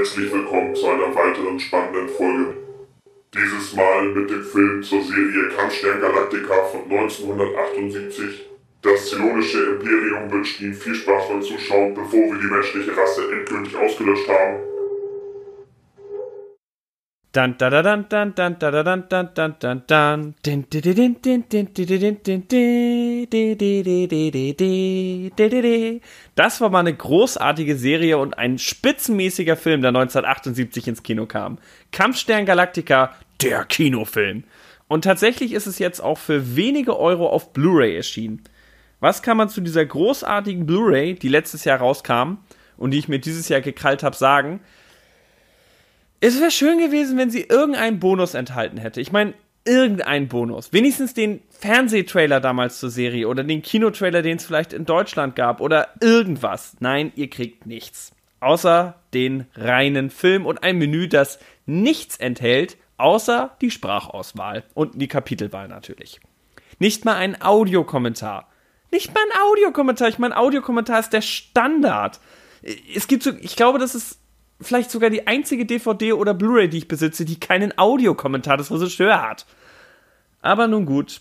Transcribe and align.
Herzlich 0.00 0.32
willkommen 0.32 0.74
zu 0.74 0.86
einer 0.86 1.14
weiteren 1.14 1.60
spannenden 1.60 2.08
Folge. 2.08 2.54
Dieses 3.34 3.74
Mal 3.74 4.06
mit 4.06 4.30
dem 4.30 4.42
Film 4.42 4.82
zur 4.82 5.02
Serie 5.02 5.50
Kampfstern 5.54 6.00
Galactica 6.00 6.54
von 6.72 6.90
1978. 6.90 8.48
Das 8.80 9.10
Zylonische 9.10 9.62
Imperium 9.62 10.32
wünscht 10.32 10.58
Ihnen 10.62 10.72
viel 10.72 10.94
Spaß 10.94 11.28
beim 11.28 11.42
Zuschauen, 11.42 11.92
bevor 11.92 12.18
wir 12.18 12.40
die 12.40 12.46
menschliche 12.46 12.96
Rasse 12.96 13.30
endgültig 13.30 13.76
ausgelöscht 13.76 14.26
haben. 14.26 14.60
Dann 17.32 17.56
da 17.58 17.70
da 17.70 17.82
dann 17.82 18.08
dann 18.08 18.34
dann 18.34 18.58
da 18.58 18.72
da 18.72 18.82
dann 18.82 19.08
dann 19.08 19.28
dann 19.34 19.54
dann 19.60 19.84
dann 19.86 20.34
din 20.44 20.68
din 20.68 20.82
din 20.82 21.16
din 21.22 21.44
din 21.48 21.72
din 21.72 21.86
din 21.86 22.18
din 23.28 23.56
din 25.36 26.00
Das 26.34 26.60
war 26.60 26.70
mal 26.70 26.80
eine 26.80 26.92
großartige 26.92 27.76
Serie 27.76 28.18
und 28.18 28.36
ein 28.36 28.58
spitzenmäßiger 28.58 29.56
Film, 29.56 29.80
der 29.80 29.90
1978 29.90 30.88
ins 30.88 31.04
Kino 31.04 31.26
kam. 31.26 31.58
Kampfstern 31.92 32.46
Galactica, 32.46 33.14
der 33.40 33.64
Kinofilm. 33.64 34.42
Und 34.88 35.04
tatsächlich 35.04 35.52
ist 35.52 35.68
es 35.68 35.78
jetzt 35.78 36.00
auch 36.00 36.18
für 36.18 36.56
wenige 36.56 36.98
Euro 36.98 37.28
auf 37.28 37.52
Blu-ray 37.52 37.94
erschienen. 37.94 38.42
Was 38.98 39.22
kann 39.22 39.36
man 39.36 39.48
zu 39.48 39.60
dieser 39.60 39.86
großartigen 39.86 40.66
Blu-ray, 40.66 41.14
die 41.14 41.28
letztes 41.28 41.64
Jahr 41.64 41.78
rauskam 41.78 42.38
und 42.76 42.90
die 42.90 42.98
ich 42.98 43.06
mir 43.06 43.20
dieses 43.20 43.48
Jahr 43.48 43.60
gekrallt 43.60 44.02
habe, 44.02 44.16
sagen? 44.16 44.58
Es 46.20 46.38
wäre 46.38 46.50
schön 46.50 46.78
gewesen, 46.78 47.16
wenn 47.16 47.30
sie 47.30 47.42
irgendeinen 47.42 47.98
Bonus 47.98 48.34
enthalten 48.34 48.76
hätte. 48.76 49.00
Ich 49.00 49.10
meine, 49.10 49.32
irgendeinen 49.64 50.28
Bonus. 50.28 50.72
Wenigstens 50.72 51.14
den 51.14 51.42
Fernsehtrailer 51.48 52.40
damals 52.40 52.78
zur 52.78 52.90
Serie 52.90 53.26
oder 53.26 53.42
den 53.42 53.62
Kinotrailer, 53.62 54.20
den 54.22 54.36
es 54.36 54.44
vielleicht 54.44 54.72
in 54.72 54.84
Deutschland 54.84 55.34
gab 55.34 55.60
oder 55.60 55.88
irgendwas. 56.00 56.76
Nein, 56.80 57.12
ihr 57.16 57.30
kriegt 57.30 57.66
nichts. 57.66 58.12
Außer 58.40 59.00
den 59.12 59.46
reinen 59.54 60.10
Film 60.10 60.46
und 60.46 60.62
ein 60.62 60.78
Menü, 60.78 61.08
das 61.08 61.38
nichts 61.66 62.16
enthält, 62.16 62.76
außer 62.96 63.56
die 63.60 63.70
Sprachauswahl 63.70 64.64
und 64.74 65.00
die 65.00 65.08
Kapitelwahl 65.08 65.68
natürlich. 65.68 66.20
Nicht 66.78 67.04
mal 67.04 67.16
ein 67.16 67.40
Audiokommentar. 67.40 68.48
Nicht 68.92 69.14
mal 69.14 69.22
ein 69.22 69.42
Audiokommentar. 69.42 70.08
Ich 70.08 70.18
meine, 70.18 70.36
Audiokommentar 70.36 71.00
ist 71.00 71.12
der 71.12 71.20
Standard. 71.22 72.20
Es 72.94 73.08
gibt 73.08 73.22
so, 73.22 73.30
ich 73.40 73.56
glaube, 73.56 73.78
das 73.78 73.94
ist 73.94 74.19
vielleicht 74.60 74.90
sogar 74.90 75.10
die 75.10 75.26
einzige 75.26 75.66
DVD 75.66 76.12
oder 76.12 76.34
Blu-ray, 76.34 76.68
die 76.68 76.78
ich 76.78 76.88
besitze, 76.88 77.24
die 77.24 77.40
keinen 77.40 77.76
Audiokommentar 77.78 78.56
des 78.56 78.70
Regisseurs 78.70 79.20
hat. 79.20 79.46
Aber 80.42 80.68
nun 80.68 80.86
gut. 80.86 81.20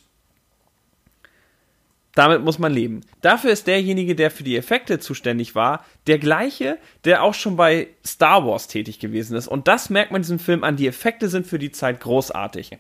Damit 2.16 2.44
muss 2.44 2.60
man 2.60 2.74
leben. 2.74 3.02
Dafür 3.22 3.52
ist 3.52 3.68
derjenige, 3.68 4.16
der 4.16 4.32
für 4.32 4.44
die 4.44 4.58
Effekte 4.58 5.00
zuständig 5.00 5.56
war, 5.56 5.86
der 6.08 6.18
gleiche, 6.18 6.78
der 7.06 7.24
auch 7.24 7.34
schon 7.34 7.56
bei 7.56 7.88
Star 8.06 8.46
Wars 8.46 8.68
tätig 8.68 9.00
gewesen 9.00 9.38
ist. 9.38 9.48
Und 9.48 9.68
das 9.68 9.90
merkt 9.90 10.12
man 10.12 10.22
diesem 10.22 10.40
Film 10.40 10.64
an. 10.64 10.76
Die 10.76 10.88
Effekte 10.88 11.30
sind 11.30 11.48
für 11.48 11.60
die 11.60 11.72
Zeit 11.72 12.02
großartig. 12.02 12.78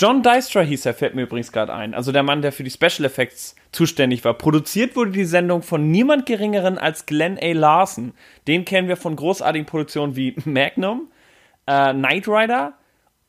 John 0.00 0.22
Dystra 0.22 0.62
hieß 0.62 0.86
er, 0.86 0.94
fällt 0.94 1.14
mir 1.14 1.24
übrigens 1.24 1.52
gerade 1.52 1.74
ein. 1.74 1.92
Also 1.92 2.10
der 2.10 2.22
Mann, 2.22 2.40
der 2.40 2.52
für 2.52 2.64
die 2.64 2.70
Special 2.70 3.04
Effects 3.04 3.54
zuständig 3.70 4.24
war. 4.24 4.32
Produziert 4.32 4.96
wurde 4.96 5.10
die 5.10 5.26
Sendung 5.26 5.60
von 5.60 5.90
niemand 5.90 6.24
Geringeren 6.24 6.78
als 6.78 7.04
Glenn 7.04 7.38
A. 7.38 7.52
Larson. 7.52 8.14
Den 8.48 8.64
kennen 8.64 8.88
wir 8.88 8.96
von 8.96 9.14
großartigen 9.14 9.66
Produktionen 9.66 10.16
wie 10.16 10.34
Magnum, 10.46 11.10
äh, 11.66 11.92
Knight 11.92 12.28
Rider 12.28 12.72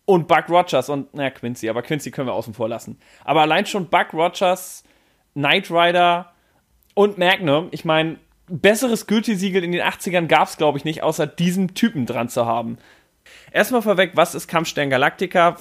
und 0.05 0.29
Buck 0.29 0.47
Rogers 0.47 0.87
und, 0.87 1.13
naja, 1.13 1.31
Quincy. 1.31 1.67
Aber 1.67 1.81
Quincy 1.81 2.09
können 2.09 2.29
wir 2.29 2.33
außen 2.33 2.53
vor 2.53 2.69
lassen. 2.69 2.97
Aber 3.25 3.41
allein 3.41 3.65
schon 3.65 3.89
Buck 3.89 4.13
Rogers, 4.13 4.85
Knight 5.33 5.69
Rider 5.71 6.31
und 6.93 7.17
Magnum, 7.17 7.67
ich 7.71 7.83
meine, 7.83 8.15
besseres 8.47 9.07
Gütesiegel 9.07 9.65
in 9.65 9.73
den 9.73 9.81
80ern 9.81 10.27
gab 10.27 10.47
es, 10.47 10.55
glaube 10.55 10.77
ich, 10.77 10.85
nicht, 10.85 11.03
außer 11.03 11.27
diesen 11.27 11.73
Typen 11.73 12.05
dran 12.05 12.29
zu 12.29 12.45
haben. 12.45 12.77
Erstmal 13.51 13.81
vorweg, 13.81 14.11
was 14.15 14.35
ist 14.35 14.47
Kampfstern 14.47 14.89
Galactica? 14.89 15.57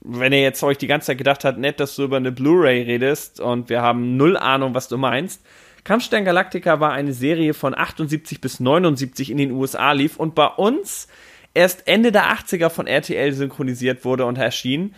Wenn 0.00 0.32
ihr 0.32 0.40
jetzt 0.40 0.62
euch 0.62 0.78
die 0.78 0.86
ganze 0.86 1.08
Zeit 1.08 1.18
gedacht 1.18 1.44
habt, 1.44 1.58
nett, 1.58 1.80
dass 1.80 1.96
du 1.96 2.04
über 2.04 2.16
eine 2.16 2.32
Blu-ray 2.32 2.82
redest 2.82 3.40
und 3.40 3.68
wir 3.68 3.82
haben 3.82 4.16
null 4.16 4.36
Ahnung, 4.36 4.74
was 4.74 4.88
du 4.88 4.96
meinst. 4.96 5.42
Kampfstern 5.84 6.24
Galactica 6.24 6.80
war 6.80 6.92
eine 6.92 7.12
Serie 7.12 7.54
von 7.54 7.76
78 7.76 8.40
bis 8.40 8.60
79 8.60 9.30
in 9.30 9.38
den 9.38 9.52
USA 9.52 9.92
lief 9.92 10.16
und 10.16 10.34
bei 10.34 10.46
uns 10.46 11.08
erst 11.54 11.86
Ende 11.86 12.12
der 12.12 12.32
80er 12.32 12.70
von 12.70 12.86
RTL 12.86 13.32
synchronisiert 13.32 14.04
wurde 14.04 14.24
und 14.24 14.38
erschien. 14.38 14.94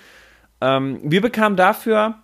Ähm, 0.60 1.00
wir 1.02 1.20
bekamen 1.20 1.56
dafür 1.56 2.16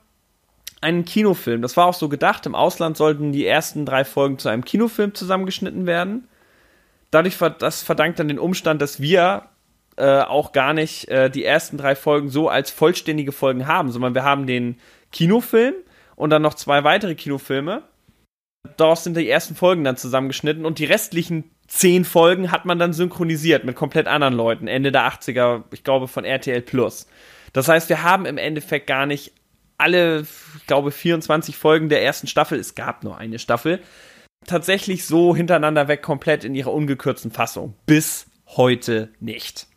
einen 0.80 1.04
Kinofilm. 1.04 1.62
Das 1.62 1.76
war 1.76 1.86
auch 1.86 1.94
so 1.94 2.08
gedacht. 2.08 2.46
Im 2.46 2.54
Ausland 2.54 2.96
sollten 2.96 3.32
die 3.32 3.46
ersten 3.46 3.84
drei 3.84 4.04
Folgen 4.04 4.38
zu 4.38 4.48
einem 4.48 4.64
Kinofilm 4.64 5.14
zusammengeschnitten 5.14 5.86
werden. 5.86 6.28
Dadurch, 7.10 7.38
das 7.58 7.82
verdankt 7.82 8.18
dann 8.18 8.28
den 8.28 8.38
Umstand, 8.38 8.82
dass 8.82 9.00
wir 9.00 9.44
äh, 9.98 10.20
auch 10.20 10.52
gar 10.52 10.74
nicht 10.74 11.08
äh, 11.08 11.30
die 11.30 11.44
ersten 11.44 11.76
drei 11.76 11.94
Folgen 11.94 12.28
so 12.28 12.48
als 12.48 12.70
vollständige 12.70 13.32
Folgen 13.32 13.66
haben, 13.66 13.90
sondern 13.90 14.14
wir 14.14 14.24
haben 14.24 14.46
den 14.46 14.78
Kinofilm 15.12 15.74
und 16.16 16.30
dann 16.30 16.42
noch 16.42 16.54
zwei 16.54 16.84
weitere 16.84 17.14
Kinofilme. 17.14 17.82
Daraus 18.76 19.04
sind 19.04 19.16
die 19.16 19.28
ersten 19.28 19.54
Folgen 19.54 19.84
dann 19.84 19.96
zusammengeschnitten 19.96 20.64
und 20.64 20.78
die 20.78 20.84
restlichen 20.84 21.50
zehn 21.66 22.04
Folgen 22.04 22.50
hat 22.50 22.64
man 22.64 22.78
dann 22.78 22.92
synchronisiert 22.92 23.64
mit 23.64 23.76
komplett 23.76 24.06
anderen 24.06 24.34
Leuten, 24.34 24.68
Ende 24.68 24.92
der 24.92 25.08
80er, 25.10 25.64
ich 25.72 25.84
glaube 25.84 26.08
von 26.08 26.24
RTL 26.24 26.62
Plus. 26.62 27.06
Das 27.52 27.68
heißt, 27.68 27.88
wir 27.88 28.02
haben 28.02 28.26
im 28.26 28.38
Endeffekt 28.38 28.86
gar 28.86 29.06
nicht 29.06 29.32
alle, 29.78 30.26
ich 30.56 30.66
glaube, 30.66 30.90
24 30.90 31.56
Folgen 31.56 31.88
der 31.88 32.02
ersten 32.02 32.26
Staffel, 32.26 32.58
es 32.58 32.74
gab 32.74 33.04
nur 33.04 33.16
eine 33.16 33.38
Staffel, 33.38 33.80
tatsächlich 34.46 35.06
so 35.06 35.36
hintereinander 35.36 35.88
weg 35.88 36.02
komplett 36.02 36.44
in 36.44 36.54
ihrer 36.54 36.72
ungekürzten 36.72 37.30
Fassung. 37.30 37.74
Bis 37.86 38.26
heute 38.46 39.10
nicht 39.20 39.67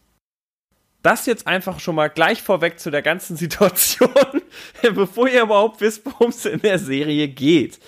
das 1.03 1.25
jetzt 1.25 1.47
einfach 1.47 1.79
schon 1.79 1.95
mal 1.95 2.09
gleich 2.09 2.41
vorweg 2.41 2.79
zu 2.79 2.91
der 2.91 3.01
ganzen 3.01 3.35
Situation, 3.38 4.09
bevor 4.94 5.28
ihr 5.28 5.44
überhaupt 5.44 5.81
wisst, 5.81 6.06
worum 6.06 6.29
es 6.29 6.45
in 6.45 6.62
der 6.62 6.79
Serie 6.79 7.28
geht. 7.28 7.79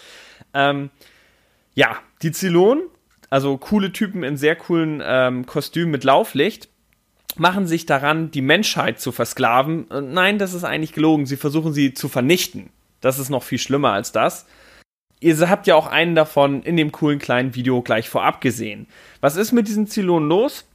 Ähm, 0.54 0.90
ja, 1.76 1.98
die 2.22 2.32
Zylonen, 2.32 2.84
also 3.30 3.58
coole 3.58 3.92
Typen 3.92 4.24
in 4.24 4.38
sehr 4.38 4.56
coolen 4.56 5.02
ähm, 5.04 5.46
Kostümen 5.46 5.92
mit 5.92 6.04
Lauflicht, 6.04 6.70
machen 7.36 7.66
sich 7.68 7.86
daran, 7.86 8.32
die 8.32 8.42
Menschheit 8.42 9.00
zu 9.00 9.12
versklaven. 9.12 9.86
Und 9.86 10.14
nein, 10.14 10.38
das 10.38 10.54
ist 10.54 10.64
eigentlich 10.64 10.94
gelogen. 10.94 11.26
Sie 11.26 11.38
versuchen 11.38 11.74
sie 11.74 11.94
zu 11.94 12.10
vernichten. 12.10 12.70
Das 13.02 13.20
ist 13.20 13.30
noch 13.30 13.44
viel 13.44 13.58
schlimmer 13.58 13.92
als 13.92 14.12
das. 14.12 14.46
Ihr 15.20 15.50
habt 15.50 15.68
ja 15.68 15.76
auch 15.76 15.88
einen 15.88 16.16
davon 16.16 16.64
in 16.64 16.78
dem 16.78 16.92
coolen 16.92 17.18
kleinen 17.18 17.56
Video 17.56 17.82
gleich 17.82 18.10
vorab 18.10 18.42
gesehen. 18.42 18.88
Was 19.22 19.36
ist 19.36 19.52
mit 19.52 19.68
diesen 19.68 19.88
Zylonen 19.88 20.30
los? 20.30 20.66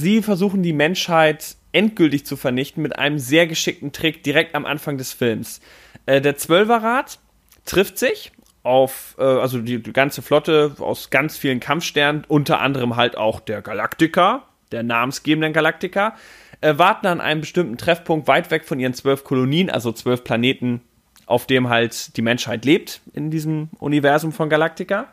Sie 0.00 0.22
versuchen 0.22 0.62
die 0.62 0.72
Menschheit 0.72 1.56
endgültig 1.72 2.24
zu 2.24 2.36
vernichten 2.36 2.82
mit 2.82 2.96
einem 2.96 3.18
sehr 3.18 3.48
geschickten 3.48 3.90
Trick 3.90 4.22
direkt 4.22 4.54
am 4.54 4.64
Anfang 4.64 4.96
des 4.96 5.12
Films. 5.12 5.60
Äh, 6.06 6.20
der 6.20 6.36
Zwölferrat 6.36 7.18
trifft 7.64 7.98
sich 7.98 8.30
auf, 8.62 9.16
äh, 9.18 9.24
also 9.24 9.58
die, 9.58 9.82
die, 9.82 9.92
ganze 9.92 10.22
Flotte 10.22 10.76
aus 10.78 11.10
ganz 11.10 11.36
vielen 11.36 11.58
Kampfsternen, 11.58 12.24
unter 12.28 12.60
anderem 12.60 12.94
halt 12.94 13.16
auch 13.16 13.40
der 13.40 13.60
Galaktika, 13.60 14.44
der 14.70 14.84
namensgebenden 14.84 15.52
Galaktika, 15.52 16.14
äh, 16.60 16.78
warten 16.78 17.08
an 17.08 17.20
einem 17.20 17.40
bestimmten 17.40 17.76
Treffpunkt 17.76 18.28
weit 18.28 18.52
weg 18.52 18.66
von 18.66 18.78
ihren 18.78 18.94
zwölf 18.94 19.24
Kolonien, 19.24 19.68
also 19.68 19.90
zwölf 19.90 20.22
Planeten, 20.22 20.80
auf 21.26 21.46
dem 21.48 21.68
halt 21.70 22.16
die 22.16 22.22
Menschheit 22.22 22.64
lebt 22.64 23.00
in 23.14 23.32
diesem 23.32 23.70
Universum 23.80 24.30
von 24.30 24.48
Galaktika. 24.48 25.12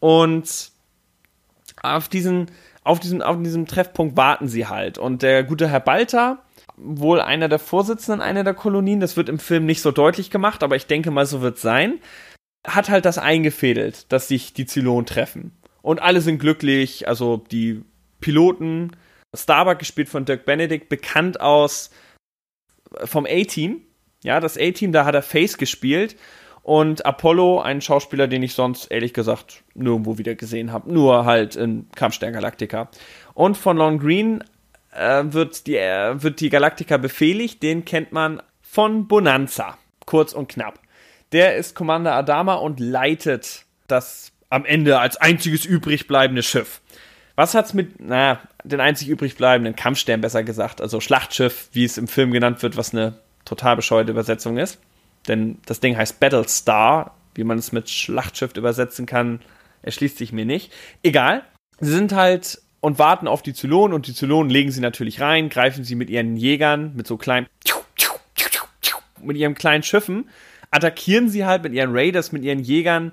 Und 0.00 0.70
auf 1.82 2.08
diesen 2.08 2.50
auf 2.86 3.00
diesem, 3.00 3.20
auf 3.20 3.36
diesem 3.42 3.66
Treffpunkt 3.66 4.16
warten 4.16 4.48
sie 4.48 4.66
halt. 4.66 4.96
Und 4.96 5.22
der 5.22 5.42
gute 5.42 5.68
Herr 5.68 5.80
Balter, 5.80 6.42
wohl 6.76 7.20
einer 7.20 7.48
der 7.48 7.58
Vorsitzenden 7.58 8.20
einer 8.20 8.44
der 8.44 8.54
Kolonien, 8.54 9.00
das 9.00 9.16
wird 9.16 9.28
im 9.28 9.38
Film 9.38 9.66
nicht 9.66 9.82
so 9.82 9.90
deutlich 9.90 10.30
gemacht, 10.30 10.62
aber 10.62 10.76
ich 10.76 10.86
denke 10.86 11.10
mal, 11.10 11.26
so 11.26 11.40
wird 11.40 11.56
es 11.56 11.62
sein, 11.62 11.98
hat 12.66 12.88
halt 12.88 13.04
das 13.04 13.18
eingefädelt, 13.18 14.10
dass 14.12 14.28
sich 14.28 14.52
die 14.52 14.66
Zylonen 14.66 15.06
treffen. 15.06 15.52
Und 15.82 16.00
alle 16.00 16.20
sind 16.20 16.38
glücklich, 16.38 17.08
also 17.08 17.44
die 17.50 17.82
Piloten, 18.20 18.92
Starbuck 19.34 19.80
gespielt 19.80 20.08
von 20.08 20.24
Dirk 20.24 20.44
Benedict, 20.44 20.88
bekannt 20.88 21.40
aus 21.40 21.90
vom 23.04 23.26
A-Team. 23.26 23.80
Ja, 24.22 24.38
das 24.38 24.56
A-Team, 24.56 24.92
da 24.92 25.04
hat 25.04 25.14
er 25.14 25.22
Face 25.22 25.58
gespielt 25.58 26.16
und 26.66 27.06
Apollo, 27.06 27.60
ein 27.60 27.80
Schauspieler, 27.80 28.26
den 28.26 28.42
ich 28.42 28.54
sonst 28.54 28.86
ehrlich 28.86 29.14
gesagt 29.14 29.62
nirgendwo 29.74 30.18
wieder 30.18 30.34
gesehen 30.34 30.72
habe, 30.72 30.92
nur 30.92 31.24
halt 31.24 31.54
in 31.54 31.86
Kampfstern 31.94 32.32
Galactica. 32.32 32.88
Und 33.34 33.56
von 33.56 33.76
Lon 33.76 34.00
Green 34.00 34.42
äh, 34.92 35.22
wird, 35.26 35.68
die, 35.68 35.76
äh, 35.76 36.20
wird 36.20 36.40
die 36.40 36.48
Galactica 36.48 36.96
befehligt, 36.96 37.62
den 37.62 37.84
kennt 37.84 38.10
man 38.10 38.42
von 38.62 39.06
Bonanza, 39.06 39.78
kurz 40.06 40.32
und 40.32 40.48
knapp. 40.48 40.80
Der 41.30 41.54
ist 41.54 41.76
Commander 41.76 42.14
Adama 42.14 42.54
und 42.54 42.80
leitet 42.80 43.64
das 43.86 44.32
am 44.50 44.64
Ende 44.64 44.98
als 44.98 45.16
einziges 45.18 45.66
übrig 45.66 46.08
bleibende 46.08 46.42
Schiff. 46.42 46.80
Was 47.36 47.54
hat's 47.54 47.74
mit, 47.74 48.00
naja, 48.00 48.40
den 48.64 48.80
einzig 48.80 49.06
übrig 49.06 49.36
bleibenden 49.36 49.76
Kampfstern 49.76 50.20
besser 50.20 50.42
gesagt, 50.42 50.80
also 50.80 50.98
Schlachtschiff, 50.98 51.68
wie 51.70 51.84
es 51.84 51.96
im 51.96 52.08
Film 52.08 52.32
genannt 52.32 52.60
wird, 52.64 52.76
was 52.76 52.92
eine 52.92 53.20
total 53.44 53.76
bescheuerte 53.76 54.10
Übersetzung 54.10 54.58
ist 54.58 54.80
denn 55.28 55.58
das 55.66 55.80
Ding 55.80 55.96
heißt 55.96 56.20
Battlestar, 56.20 57.16
wie 57.34 57.44
man 57.44 57.58
es 57.58 57.72
mit 57.72 57.90
Schlachtschiff 57.90 58.56
übersetzen 58.56 59.06
kann, 59.06 59.40
erschließt 59.82 60.18
sich 60.18 60.32
mir 60.32 60.44
nicht. 60.44 60.72
Egal. 61.02 61.44
Sie 61.80 61.92
sind 61.92 62.12
halt 62.12 62.60
und 62.80 62.98
warten 62.98 63.28
auf 63.28 63.42
die 63.42 63.54
Zylonen 63.54 63.94
und 63.94 64.06
die 64.06 64.14
Zylonen 64.14 64.50
legen 64.50 64.70
sie 64.70 64.80
natürlich 64.80 65.20
rein, 65.20 65.48
greifen 65.48 65.84
sie 65.84 65.94
mit 65.94 66.08
ihren 66.08 66.36
Jägern, 66.36 66.92
mit 66.94 67.06
so 67.06 67.16
kleinen, 67.16 67.46
mit 69.20 69.36
ihren 69.36 69.54
kleinen 69.54 69.82
Schiffen, 69.82 70.28
attackieren 70.70 71.28
sie 71.28 71.44
halt 71.44 71.62
mit 71.62 71.72
ihren 71.72 71.90
Raiders, 71.92 72.32
mit 72.32 72.44
ihren 72.44 72.60
Jägern, 72.60 73.12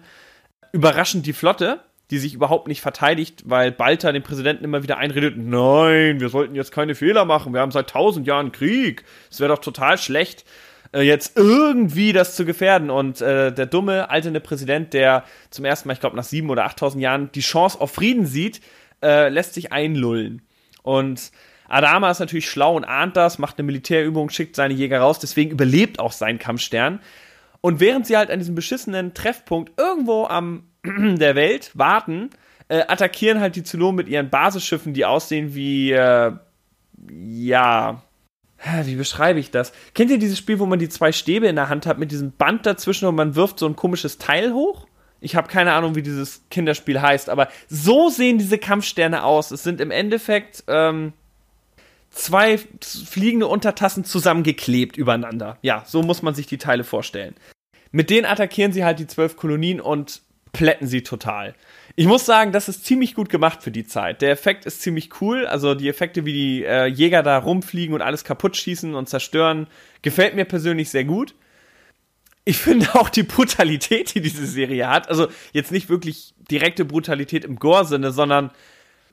überraschend 0.72 1.26
die 1.26 1.34
Flotte, 1.34 1.80
die 2.12 2.20
sich 2.20 2.34
überhaupt 2.34 2.68
nicht 2.68 2.82
verteidigt, 2.82 3.44
weil 3.46 3.72
Balta 3.72 4.12
dem 4.12 4.24
Präsidenten 4.24 4.64
immer 4.64 4.84
wieder 4.84 4.98
einredet, 4.98 5.38
nein, 5.38 6.20
wir 6.20 6.30
sollten 6.30 6.56
jetzt 6.56 6.72
keine 6.72 6.96
Fehler 6.96 7.26
machen, 7.26 7.54
wir 7.54 7.62
haben 7.62 7.72
seit 7.72 7.90
tausend 7.90 8.28
Jahren 8.28 8.52
Krieg, 8.52 9.04
es 9.32 9.40
wäre 9.40 9.54
doch 9.54 9.62
total 9.62 9.98
schlecht, 9.98 10.46
äh, 10.94 11.02
jetzt 11.02 11.38
irgendwie 11.38 12.14
das 12.14 12.36
zu 12.36 12.46
gefährden. 12.46 12.90
Und 12.90 13.22
äh, 13.22 13.52
der 13.52 13.66
dumme, 13.66 14.10
alternde 14.10 14.40
Präsident, 14.40 14.94
der 14.94 15.24
zum 15.50 15.66
ersten 15.66 15.88
Mal, 15.88 15.94
ich 15.94 16.00
glaube, 16.00 16.16
nach 16.16 16.24
sieben 16.24 16.50
oder 16.50 16.66
achttausend 16.66 17.02
Jahren 17.02 17.32
die 17.34 17.42
Chance 17.42 17.80
auf 17.82 17.92
Frieden 17.92 18.26
sieht, 18.26 18.62
äh, 19.02 19.30
lässt 19.30 19.54
sich 19.54 19.72
einlullen. 19.72 20.42
Und 20.84 21.32
Adama 21.68 22.12
ist 22.12 22.20
natürlich 22.20 22.50
schlau 22.50 22.76
und 22.76 22.86
ahnt 22.86 23.18
das, 23.18 23.40
macht 23.40 23.58
eine 23.58 23.66
Militärübung, 23.66 24.30
schickt 24.30 24.56
seine 24.56 24.74
Jäger 24.74 25.00
raus, 25.00 25.20
deswegen 25.20 25.52
überlebt 25.52 26.00
auch 26.00 26.12
sein 26.12 26.38
Kampfstern. 26.38 27.00
Und 27.62 27.80
während 27.80 28.06
sie 28.06 28.18
halt 28.18 28.30
an 28.30 28.40
diesem 28.40 28.56
beschissenen 28.56 29.14
Treffpunkt 29.14 29.80
irgendwo 29.80 30.26
am 30.26 30.64
der 30.86 31.36
Welt 31.36 31.72
warten, 31.74 32.30
äh, 32.68 32.82
attackieren 32.88 33.40
halt 33.40 33.56
die 33.56 33.64
Zylonen 33.64 33.96
mit 33.96 34.10
ihren 34.10 34.30
Basisschiffen, 34.30 34.94
die 34.94 35.06
aussehen 35.06 35.56
wie, 35.56 35.92
äh, 35.92 36.32
ja, 37.10 38.04
wie 38.86 38.96
beschreibe 38.96 39.40
ich 39.40 39.52
das? 39.52 39.74
Kennt 39.94 40.12
ihr 40.12 40.20
dieses 40.20 40.38
Spiel, 40.38 40.60
wo 40.60 40.66
man 40.66 40.80
die 40.80 40.90
zwei 40.90 41.12
Stäbe 41.12 41.48
in 41.48 41.56
der 41.56 41.70
Hand 41.70 41.86
hat 41.86 42.00
mit 42.00 42.12
diesem 42.12 42.32
Band 42.32 42.66
dazwischen 42.66 43.08
und 43.08 43.16
man 43.16 43.36
wirft 43.36 43.60
so 43.60 43.66
ein 43.66 43.76
komisches 43.76 44.18
Teil 44.18 44.54
hoch? 44.54 44.88
Ich 45.20 45.36
habe 45.36 45.48
keine 45.48 45.74
Ahnung, 45.74 45.96
wie 45.96 46.04
dieses 46.04 46.44
Kinderspiel 46.50 47.02
heißt, 47.02 47.30
aber 47.30 47.48
so 47.70 48.10
sehen 48.10 48.38
diese 48.38 48.58
Kampfsterne 48.58 49.24
aus. 49.24 49.52
Es 49.52 49.64
sind 49.64 49.80
im 49.80 49.90
Endeffekt 49.90 50.66
ähm, 50.68 51.14
zwei 52.10 52.60
fliegende 52.82 53.48
Untertassen 53.48 54.04
zusammengeklebt 54.04 54.98
übereinander. 54.98 55.58
Ja, 55.62 55.84
so 55.86 56.04
muss 56.04 56.22
man 56.22 56.36
sich 56.36 56.48
die 56.48 56.58
Teile 56.58 56.84
vorstellen. 56.84 57.36
Mit 57.92 58.10
denen 58.10 58.26
attackieren 58.26 58.74
sie 58.74 58.84
halt 58.84 59.00
die 59.00 59.08
zwölf 59.08 59.38
Kolonien 59.38 59.80
und 59.80 60.22
plätten 60.52 60.88
sie 60.88 61.04
total. 61.04 61.56
Ich 61.96 62.08
muss 62.08 62.26
sagen, 62.26 62.52
das 62.52 62.70
ist 62.70 62.86
ziemlich 62.86 63.14
gut 63.14 63.30
gemacht 63.30 63.62
für 63.62 63.70
die 63.70 63.86
Zeit. 63.86 64.24
Der 64.24 64.32
Effekt 64.32 64.66
ist 64.66 64.82
ziemlich 64.82 65.22
cool. 65.22 65.46
Also 65.46 65.76
die 65.76 65.88
Effekte, 65.88 66.26
wie 66.26 66.34
die 66.34 66.64
äh, 66.64 66.88
Jäger 66.88 67.22
da 67.22 67.38
rumfliegen 67.38 67.94
und 67.94 68.02
alles 68.02 68.24
kaputt 68.24 68.58
schießen 68.58 68.96
und 68.96 69.10
zerstören, 69.10 69.68
gefällt 70.02 70.36
mir 70.36 70.46
persönlich 70.46 70.90
sehr 70.90 71.04
gut. 71.04 71.36
Ich 72.46 72.58
finde 72.58 72.96
auch 72.96 73.10
die 73.10 73.24
Brutalität, 73.24 74.16
die 74.16 74.22
diese 74.22 74.48
Serie 74.48 74.90
hat, 74.90 75.08
also 75.08 75.28
jetzt 75.52 75.72
nicht 75.72 75.88
wirklich 75.88 76.34
direkte 76.50 76.84
Brutalität 76.84 77.46
im 77.46 77.58
Gore-Sinne, 77.58 78.12
sondern 78.12 78.52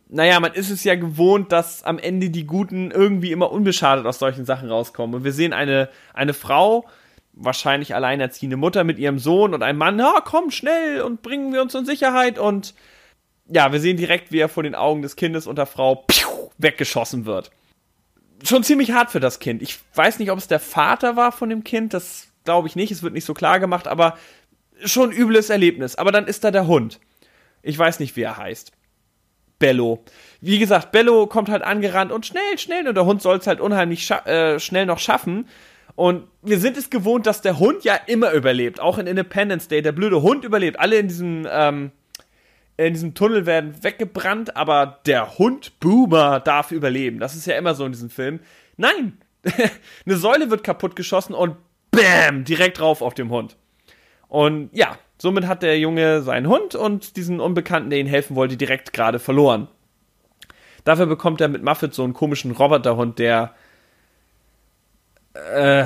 naja, 0.08 0.40
man 0.40 0.54
ist 0.54 0.70
es 0.70 0.82
ja 0.82 0.96
gewohnt, 0.96 1.52
dass 1.52 1.84
am 1.84 1.98
Ende 1.98 2.30
die 2.30 2.44
Guten 2.44 2.90
irgendwie 2.90 3.30
immer 3.30 3.52
unbeschadet 3.52 4.06
aus 4.06 4.18
solchen 4.18 4.44
Sachen 4.44 4.68
rauskommen. 4.68 5.14
Und 5.14 5.24
wir 5.24 5.32
sehen 5.32 5.52
eine, 5.52 5.88
eine 6.14 6.34
Frau, 6.34 6.88
wahrscheinlich 7.32 7.94
alleinerziehende 7.94 8.56
Mutter 8.56 8.84
mit 8.84 8.98
ihrem 8.98 9.18
Sohn 9.18 9.54
und 9.54 9.62
einem 9.62 9.78
Mann, 9.78 9.98
ja, 9.98 10.20
komm 10.24 10.50
schnell 10.50 11.02
und 11.02 11.22
bringen 11.22 11.52
wir 11.52 11.62
uns 11.62 11.74
in 11.74 11.86
Sicherheit 11.86 12.38
und 12.38 12.74
ja, 13.46 13.72
wir 13.72 13.80
sehen 13.80 13.96
direkt, 13.96 14.30
wie 14.30 14.38
er 14.38 14.48
vor 14.48 14.62
den 14.62 14.74
Augen 14.74 15.02
des 15.02 15.16
Kindes 15.16 15.46
und 15.46 15.56
der 15.56 15.66
Frau 15.66 15.96
piu, 15.96 16.50
weggeschossen 16.58 17.26
wird. 17.26 17.50
Schon 18.44 18.62
ziemlich 18.62 18.92
hart 18.92 19.10
für 19.10 19.20
das 19.20 19.38
Kind. 19.38 19.60
Ich 19.60 19.78
weiß 19.94 20.18
nicht, 20.18 20.30
ob 20.30 20.38
es 20.38 20.48
der 20.48 20.60
Vater 20.60 21.16
war 21.16 21.32
von 21.32 21.50
dem 21.50 21.64
Kind, 21.64 21.92
das 21.92 22.28
glaube 22.44 22.68
ich 22.68 22.76
nicht, 22.76 22.90
es 22.90 23.02
wird 23.02 23.12
nicht 23.12 23.24
so 23.24 23.34
klar 23.34 23.60
gemacht, 23.60 23.86
aber 23.86 24.16
schon 24.84 25.10
ein 25.10 25.16
übles 25.16 25.50
Erlebnis. 25.50 25.96
Aber 25.96 26.12
dann 26.12 26.26
ist 26.26 26.44
da 26.44 26.50
der 26.50 26.66
Hund. 26.66 27.00
Ich 27.62 27.78
weiß 27.78 28.00
nicht, 28.00 28.16
wie 28.16 28.22
er 28.22 28.36
heißt. 28.36 28.72
Bello. 29.58 30.02
Wie 30.40 30.58
gesagt, 30.58 30.90
Bello 30.90 31.26
kommt 31.26 31.50
halt 31.50 31.62
angerannt 31.62 32.12
und 32.12 32.24
schnell, 32.24 32.56
schnell, 32.56 32.88
und 32.88 32.94
der 32.94 33.04
Hund 33.04 33.20
soll 33.20 33.36
es 33.36 33.46
halt 33.46 33.60
unheimlich 33.60 34.10
äh, 34.10 34.58
schnell 34.58 34.86
noch 34.86 34.98
schaffen. 34.98 35.46
Und 36.00 36.28
wir 36.40 36.58
sind 36.58 36.78
es 36.78 36.88
gewohnt, 36.88 37.26
dass 37.26 37.42
der 37.42 37.58
Hund 37.58 37.84
ja 37.84 37.94
immer 37.94 38.32
überlebt, 38.32 38.80
auch 38.80 38.96
in 38.96 39.06
Independence 39.06 39.68
Day. 39.68 39.82
Der 39.82 39.92
blöde 39.92 40.22
Hund 40.22 40.46
überlebt. 40.46 40.80
Alle 40.80 40.96
in 40.96 41.08
diesem, 41.08 41.46
ähm, 41.52 41.90
in 42.78 42.94
diesem 42.94 43.12
Tunnel 43.12 43.44
werden 43.44 43.74
weggebrannt, 43.84 44.56
aber 44.56 45.00
der 45.04 45.36
Hund 45.36 45.78
Boomer 45.78 46.40
darf 46.40 46.72
überleben. 46.72 47.18
Das 47.18 47.36
ist 47.36 47.44
ja 47.44 47.54
immer 47.58 47.74
so 47.74 47.84
in 47.84 47.92
diesem 47.92 48.08
Film. 48.08 48.40
Nein! 48.78 49.18
Eine 50.06 50.16
Säule 50.16 50.50
wird 50.50 50.64
kaputt 50.64 50.96
geschossen 50.96 51.34
und 51.34 51.56
BÄM! 51.90 52.44
Direkt 52.44 52.80
drauf 52.80 53.02
auf 53.02 53.12
dem 53.12 53.28
Hund. 53.28 53.58
Und 54.26 54.70
ja, 54.72 54.96
somit 55.18 55.46
hat 55.46 55.62
der 55.62 55.78
Junge 55.78 56.22
seinen 56.22 56.48
Hund 56.48 56.74
und 56.74 57.18
diesen 57.18 57.40
Unbekannten, 57.40 57.90
der 57.90 57.98
ihm 57.98 58.06
helfen 58.06 58.36
wollte, 58.36 58.56
direkt 58.56 58.94
gerade 58.94 59.18
verloren. 59.18 59.68
Dafür 60.84 61.04
bekommt 61.04 61.42
er 61.42 61.48
mit 61.48 61.62
Muffet 61.62 61.92
so 61.92 62.04
einen 62.04 62.14
komischen 62.14 62.52
Roboterhund, 62.52 63.18
der 63.18 63.54
äh, 65.34 65.84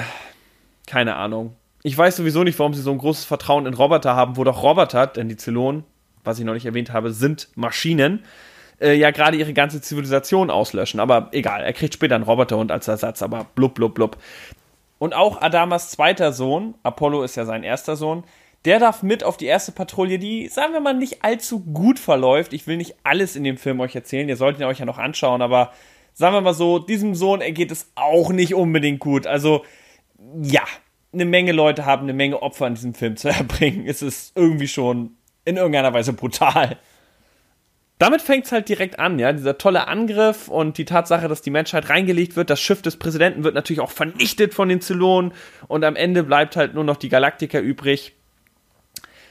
keine 0.87 1.17
Ahnung. 1.17 1.57
Ich 1.83 1.97
weiß 1.97 2.17
sowieso 2.17 2.45
nicht, 2.45 2.59
warum 2.59 2.75
sie 2.75 2.83
so 2.83 2.93
ein 2.93 2.99
großes 2.99 3.25
Vertrauen 3.25 3.67
in 3.67 3.75
Roboter 3.75 4.17
haben, 4.17 4.37
wo 4.37 4.45
doch 4.45 4.63
Roboter, 4.63 5.07
denn 5.07 5.29
die 5.29 5.37
Zylonen, 5.37 5.85
was 6.25 6.39
ich 6.39 6.45
noch 6.45 6.55
nicht 6.55 6.67
erwähnt 6.67 6.93
habe, 6.93 7.13
sind 7.13 7.49
Maschinen, 7.55 8.25
äh, 8.81 8.95
ja 8.95 9.11
gerade 9.11 9.37
ihre 9.37 9.53
ganze 9.53 9.81
Zivilisation 9.81 10.51
auslöschen. 10.51 11.01
Aber 11.01 11.29
egal, 11.33 11.63
er 11.63 11.73
kriegt 11.73 11.95
später 11.95 12.15
einen 12.15 12.25
Roboterhund 12.25 12.73
als 12.73 12.89
Ersatz, 12.89 13.23
aber 13.23 13.47
blub, 13.55 13.75
blub, 13.75 13.95
blub. 13.95 14.17
Und 14.99 15.15
auch 15.15 15.43
Adamas 15.43 15.91
zweiter 15.91 16.33
Sohn, 16.33 16.75
Apollo 16.83 17.25
ist 17.25 17.37
ja 17.37 17.45
sein 17.45 17.65
erster 17.65 17.97
Sohn, 17.97 18.25
der 18.65 18.79
darf 18.79 19.03
mit 19.03 19.23
auf 19.23 19.37
die 19.37 19.47
erste 19.47 19.73
Patrouille, 19.73 20.19
die, 20.19 20.49
sagen 20.49 20.73
wir 20.73 20.81
mal, 20.81 20.95
nicht 20.95 21.23
allzu 21.23 21.61
gut 21.61 21.99
verläuft. 21.99 22.55
Ich 22.55 22.67
will 22.67 22.79
nicht 22.79 22.95
alles 23.05 23.37
in 23.37 23.45
dem 23.45 23.59
Film 23.59 23.81
euch 23.81 23.95
erzählen, 23.95 24.29
ihr 24.29 24.37
solltet 24.37 24.63
ihn 24.63 24.67
euch 24.67 24.79
ja 24.79 24.87
noch 24.87 24.97
anschauen, 24.97 25.43
aber 25.43 25.73
sagen 26.15 26.35
wir 26.35 26.41
mal 26.41 26.55
so, 26.55 26.79
diesem 26.79 27.15
Sohn 27.15 27.41
ergeht 27.41 27.71
es 27.71 27.91
auch 27.97 28.31
nicht 28.31 28.55
unbedingt 28.55 29.01
gut. 29.01 29.27
Also, 29.27 29.65
ja, 30.41 30.63
eine 31.13 31.25
Menge 31.25 31.53
Leute 31.53 31.85
haben 31.85 32.05
eine 32.05 32.15
Menge 32.15 32.41
Opfer 32.43 32.67
in 32.67 32.75
diesem 32.75 32.95
Film 32.95 33.17
zu 33.17 33.29
erbringen. 33.29 33.87
Es 33.87 34.01
ist 34.01 34.37
irgendwie 34.37 34.69
schon 34.69 35.17
in 35.45 35.57
irgendeiner 35.57 35.93
Weise 35.93 36.13
brutal. 36.13 36.79
Damit 37.99 38.23
fängt 38.23 38.47
es 38.47 38.53
halt 38.53 38.69
direkt 38.69 38.99
an, 38.99 39.21
ja, 39.21 39.33
dieser 39.33 39.57
tolle 39.57 39.87
Angriff 39.87 40.49
und 40.49 40.79
die 40.79 40.85
Tatsache, 40.85 41.29
dass 41.29 41.43
die 41.43 41.51
Menschheit 41.51 41.89
reingelegt 41.91 42.35
wird, 42.35 42.51
das 42.51 42.61
Schiff 42.61 42.83
des 42.83 42.97
Präsidenten 42.97 43.45
wird 43.45 43.55
natürlich 43.55 43.81
auch 43.81 43.93
vernichtet 43.93 44.53
von 44.53 44.69
den 44.69 44.81
Zylonen 44.81 45.33
und 45.69 45.85
am 45.85 45.95
Ende 45.95 46.25
bleibt 46.25 46.57
halt 46.57 46.75
nur 46.75 46.83
noch 46.83 46.97
die 46.97 47.09
Galaktiker 47.09 47.61
übrig. 47.61 48.15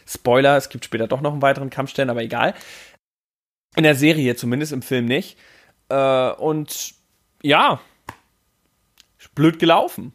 Spoiler, 0.08 0.56
es 0.56 0.70
gibt 0.70 0.86
später 0.86 1.08
doch 1.08 1.20
noch 1.20 1.34
einen 1.34 1.42
weiteren 1.42 1.70
Kampfstern, 1.70 2.10
aber 2.10 2.24
egal. 2.24 2.54
In 3.76 3.84
der 3.84 3.96
Serie 3.96 4.36
zumindest, 4.36 4.72
im 4.72 4.82
Film 4.82 5.06
nicht. 5.06 5.38
Äh, 5.90 6.32
und 6.32 6.94
ja, 7.42 7.82
blöd 9.36 9.60
gelaufen. 9.60 10.14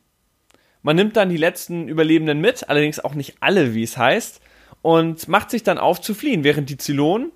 Man 0.82 0.96
nimmt 0.96 1.16
dann 1.16 1.28
die 1.28 1.36
letzten 1.36 1.88
Überlebenden 1.88 2.40
mit, 2.40 2.68
allerdings 2.68 3.00
auch 3.00 3.14
nicht 3.14 3.36
alle, 3.40 3.74
wie 3.74 3.82
es 3.82 3.96
heißt, 3.96 4.40
und 4.82 5.28
macht 5.28 5.50
sich 5.50 5.62
dann 5.62 5.78
auf 5.78 6.00
zu 6.00 6.14
fliehen, 6.14 6.44
während 6.44 6.70
die 6.70 6.78
Zylonen 6.78 7.32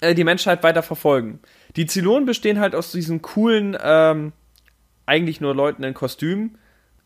äh, 0.00 0.14
die 0.14 0.24
Menschheit 0.24 0.62
weiter 0.62 0.82
verfolgen. 0.82 1.40
Die 1.76 1.86
Zylonen 1.86 2.24
bestehen 2.24 2.60
halt 2.60 2.74
aus 2.74 2.92
diesen 2.92 3.20
coolen, 3.20 3.76
ähm, 3.82 4.32
eigentlich 5.06 5.40
nur 5.40 5.54
Leuten 5.54 5.82
in 5.82 5.94
Kostümen, 5.94 6.58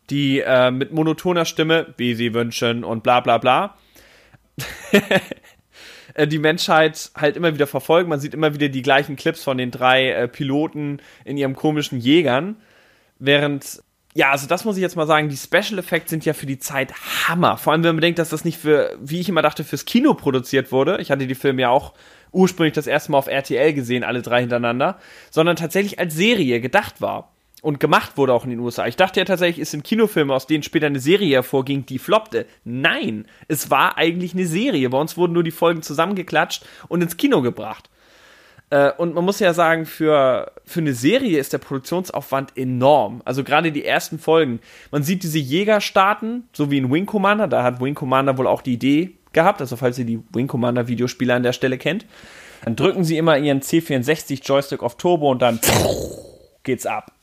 die 0.09 0.41
äh, 0.41 0.71
mit 0.71 0.91
monotoner 0.91 1.45
Stimme, 1.45 1.93
wie 1.97 2.13
sie 2.13 2.33
wünschen 2.33 2.83
und 2.83 3.03
bla 3.03 3.19
bla 3.21 3.37
bla, 3.37 3.77
Äh, 6.13 6.27
die 6.27 6.39
Menschheit 6.39 7.11
halt 7.15 7.37
immer 7.37 7.53
wieder 7.53 7.67
verfolgen. 7.67 8.09
Man 8.09 8.19
sieht 8.19 8.33
immer 8.33 8.53
wieder 8.53 8.69
die 8.69 8.81
gleichen 8.81 9.15
Clips 9.15 9.43
von 9.43 9.57
den 9.57 9.71
drei 9.71 10.09
äh, 10.11 10.27
Piloten 10.27 11.01
in 11.25 11.37
ihrem 11.37 11.55
komischen 11.55 11.99
Jägern. 11.99 12.57
Während, 13.19 13.81
ja, 14.13 14.31
also 14.31 14.47
das 14.47 14.65
muss 14.65 14.75
ich 14.75 14.81
jetzt 14.81 14.95
mal 14.95 15.07
sagen, 15.07 15.29
die 15.29 15.37
Special 15.37 15.79
Effects 15.79 16.09
sind 16.09 16.25
ja 16.25 16.33
für 16.33 16.45
die 16.45 16.59
Zeit 16.59 16.93
Hammer. 17.27 17.57
Vor 17.57 17.73
allem, 17.73 17.83
wenn 17.83 17.89
man 17.89 17.97
bedenkt, 17.97 18.19
dass 18.19 18.29
das 18.29 18.45
nicht 18.45 18.57
für, 18.57 18.95
wie 19.01 19.19
ich 19.19 19.29
immer 19.29 19.41
dachte, 19.41 19.63
fürs 19.63 19.85
Kino 19.85 20.13
produziert 20.13 20.71
wurde. 20.71 20.97
Ich 20.99 21.11
hatte 21.11 21.27
die 21.27 21.35
Filme 21.35 21.63
ja 21.63 21.69
auch 21.69 21.93
ursprünglich 22.31 22.73
das 22.73 22.87
erste 22.87 23.11
Mal 23.11 23.19
auf 23.19 23.27
RTL 23.27 23.73
gesehen, 23.73 24.03
alle 24.03 24.21
drei 24.21 24.41
hintereinander, 24.41 24.97
sondern 25.29 25.55
tatsächlich 25.55 25.99
als 25.99 26.15
Serie 26.15 26.61
gedacht 26.61 26.99
war 26.99 27.32
und 27.63 27.79
gemacht 27.79 28.17
wurde 28.17 28.33
auch 28.33 28.43
in 28.43 28.49
den 28.49 28.59
USA. 28.59 28.85
Ich 28.87 28.97
dachte 28.97 29.21
ja 29.21 29.25
tatsächlich, 29.25 29.63
es 29.63 29.71
sind 29.71 29.85
Kinofilme, 29.85 30.33
aus 30.33 30.47
denen 30.47 30.63
später 30.63 30.87
eine 30.87 30.99
Serie 30.99 31.35
hervorging, 31.35 31.85
die 31.85 31.97
floppte. 31.97 32.45
Nein, 32.65 33.25
es 33.47 33.71
war 33.71 33.97
eigentlich 33.97 34.33
eine 34.33 34.45
Serie. 34.45 34.89
Bei 34.89 34.99
uns 34.99 35.15
wurden 35.15 35.31
nur 35.31 35.43
die 35.43 35.51
Folgen 35.51 35.81
zusammengeklatscht 35.81 36.65
und 36.89 37.01
ins 37.01 37.15
Kino 37.15 37.41
gebracht. 37.41 37.89
Äh, 38.69 38.91
und 38.97 39.15
man 39.15 39.23
muss 39.23 39.39
ja 39.39 39.53
sagen, 39.53 39.85
für, 39.85 40.51
für 40.65 40.81
eine 40.81 40.93
Serie 40.93 41.39
ist 41.39 41.53
der 41.53 41.57
Produktionsaufwand 41.59 42.57
enorm. 42.57 43.21
Also 43.23 43.45
gerade 43.45 43.71
die 43.71 43.85
ersten 43.85 44.19
Folgen. 44.19 44.59
Man 44.91 45.03
sieht 45.03 45.23
diese 45.23 45.39
Jäger 45.39 45.79
starten, 45.79 46.49
so 46.51 46.69
wie 46.69 46.79
in 46.79 46.91
Wing 46.91 47.05
Commander. 47.05 47.47
Da 47.47 47.63
hat 47.63 47.79
Wing 47.79 47.95
Commander 47.95 48.37
wohl 48.37 48.47
auch 48.47 48.61
die 48.61 48.73
Idee 48.73 49.11
gehabt. 49.31 49.61
Also 49.61 49.77
falls 49.77 49.97
ihr 49.97 50.05
die 50.05 50.21
Wing 50.33 50.47
Commander 50.47 50.89
Videospiele 50.89 51.33
an 51.33 51.43
der 51.43 51.53
Stelle 51.53 51.77
kennt. 51.77 52.05
Dann 52.65 52.75
drücken 52.75 53.05
sie 53.05 53.17
immer 53.17 53.37
ihren 53.37 53.61
C64 53.61 54.43
Joystick 54.43 54.83
auf 54.83 54.97
Turbo 54.97 55.31
und 55.31 55.41
dann 55.41 55.61
geht's 56.63 56.85
ab 56.85 57.13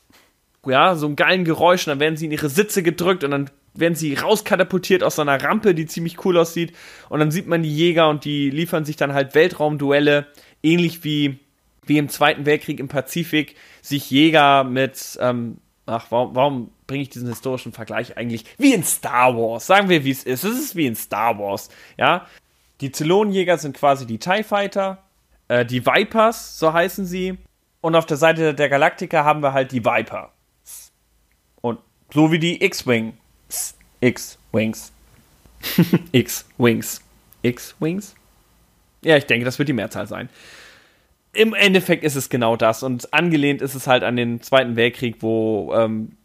ja, 0.67 0.95
so 0.95 1.07
einen 1.07 1.17
geilen 1.17 1.45
Geräusch 1.45 1.87
und 1.87 1.93
dann 1.93 2.01
werden 2.01 2.17
sie 2.17 2.27
in 2.27 2.33
ihre 2.33 2.49
Sitze 2.49 2.83
gedrückt 2.83 3.25
und 3.25 3.31
dann 3.31 3.51
werden 3.75 3.95
sie 3.95 4.15
rauskatapultiert 4.15 5.03
aus 5.03 5.17
so 5.17 5.23
einer 5.23 5.43
Rampe, 5.43 5.75
die 5.75 5.87
ziemlich 5.87 6.25
cool 6.25 6.37
aussieht 6.37 6.75
und 7.09 7.21
dann 7.21 7.31
sieht 7.31 7.47
man 7.47 7.63
die 7.63 7.75
Jäger 7.75 8.09
und 8.09 8.25
die 8.25 8.51
liefern 8.51 8.85
sich 8.85 8.97
dann 8.97 9.15
halt 9.15 9.35
Weltraumduelle, 9.35 10.27
ähnlich 10.63 11.05
wie, 11.05 11.39
wie 11.85 11.99
im 11.99 12.09
Zweiten 12.09 12.47
Weltkrieg 12.47 12.81
im 12.81 12.89
Pazifik 12.89 13.57
sich 13.81 14.11
Jäger 14.11 14.65
mit, 14.65 15.19
ähm, 15.21 15.59
ach, 15.87 16.07
warum, 16.11 16.35
warum 16.35 16.71
bringe 16.87 17.03
ich 17.03 17.09
diesen 17.09 17.29
historischen 17.29 17.73
Vergleich 17.73 18.17
eigentlich? 18.17 18.45
Wie 18.59 18.75
in 18.75 18.85
Star 18.85 19.37
Wars. 19.37 19.67
Sagen 19.67 19.89
wir, 19.89 20.05
wie 20.05 20.11
es 20.11 20.25
ist. 20.25 20.45
Es 20.45 20.59
ist 20.59 20.77
wie 20.77 20.87
in 20.87 20.97
Star 20.97 21.39
Wars. 21.39 21.69
Ja. 21.97 22.27
Die 22.81 22.91
Zylonenjäger 22.91 23.59
sind 23.59 23.77
quasi 23.77 24.07
die 24.07 24.19
TIE 24.19 24.43
Fighter. 24.43 25.05
Äh, 25.49 25.65
die 25.65 25.87
Vipers, 25.87 26.59
so 26.59 26.73
heißen 26.73 27.07
sie. 27.07 27.39
Und 27.81 27.95
auf 27.95 28.07
der 28.07 28.17
Seite 28.17 28.55
der 28.55 28.69
Galaktiker 28.69 29.25
haben 29.25 29.43
wir 29.43 29.53
halt 29.53 29.73
die 29.73 29.85
Viper. 29.85 30.33
So 32.13 32.33
wie 32.33 32.39
die 32.39 32.63
X-Wing. 32.65 33.15
X-Wings. 34.01 34.93
X-Wings. 36.13 37.03
X-Wings? 37.43 38.15
Ja, 39.03 39.17
ich 39.17 39.27
denke, 39.27 39.45
das 39.45 39.59
wird 39.59 39.69
die 39.69 39.75
Mehrzahl 39.75 40.07
sein. 40.07 40.29
Im 41.33 41.55
Endeffekt 41.55 42.05
ist 42.05 42.17
es 42.17 42.29
genau 42.29 42.57
das. 42.57 42.83
Und 42.83 43.13
angelehnt 43.15 43.63
ist 43.63 43.75
es 43.75 43.87
halt 43.87 44.03
an 44.03 44.17
den 44.17 44.43
Zweiten 44.43 44.77
Weltkrieg, 44.77 45.17
wo 45.21 45.73
ähm, 45.75 46.17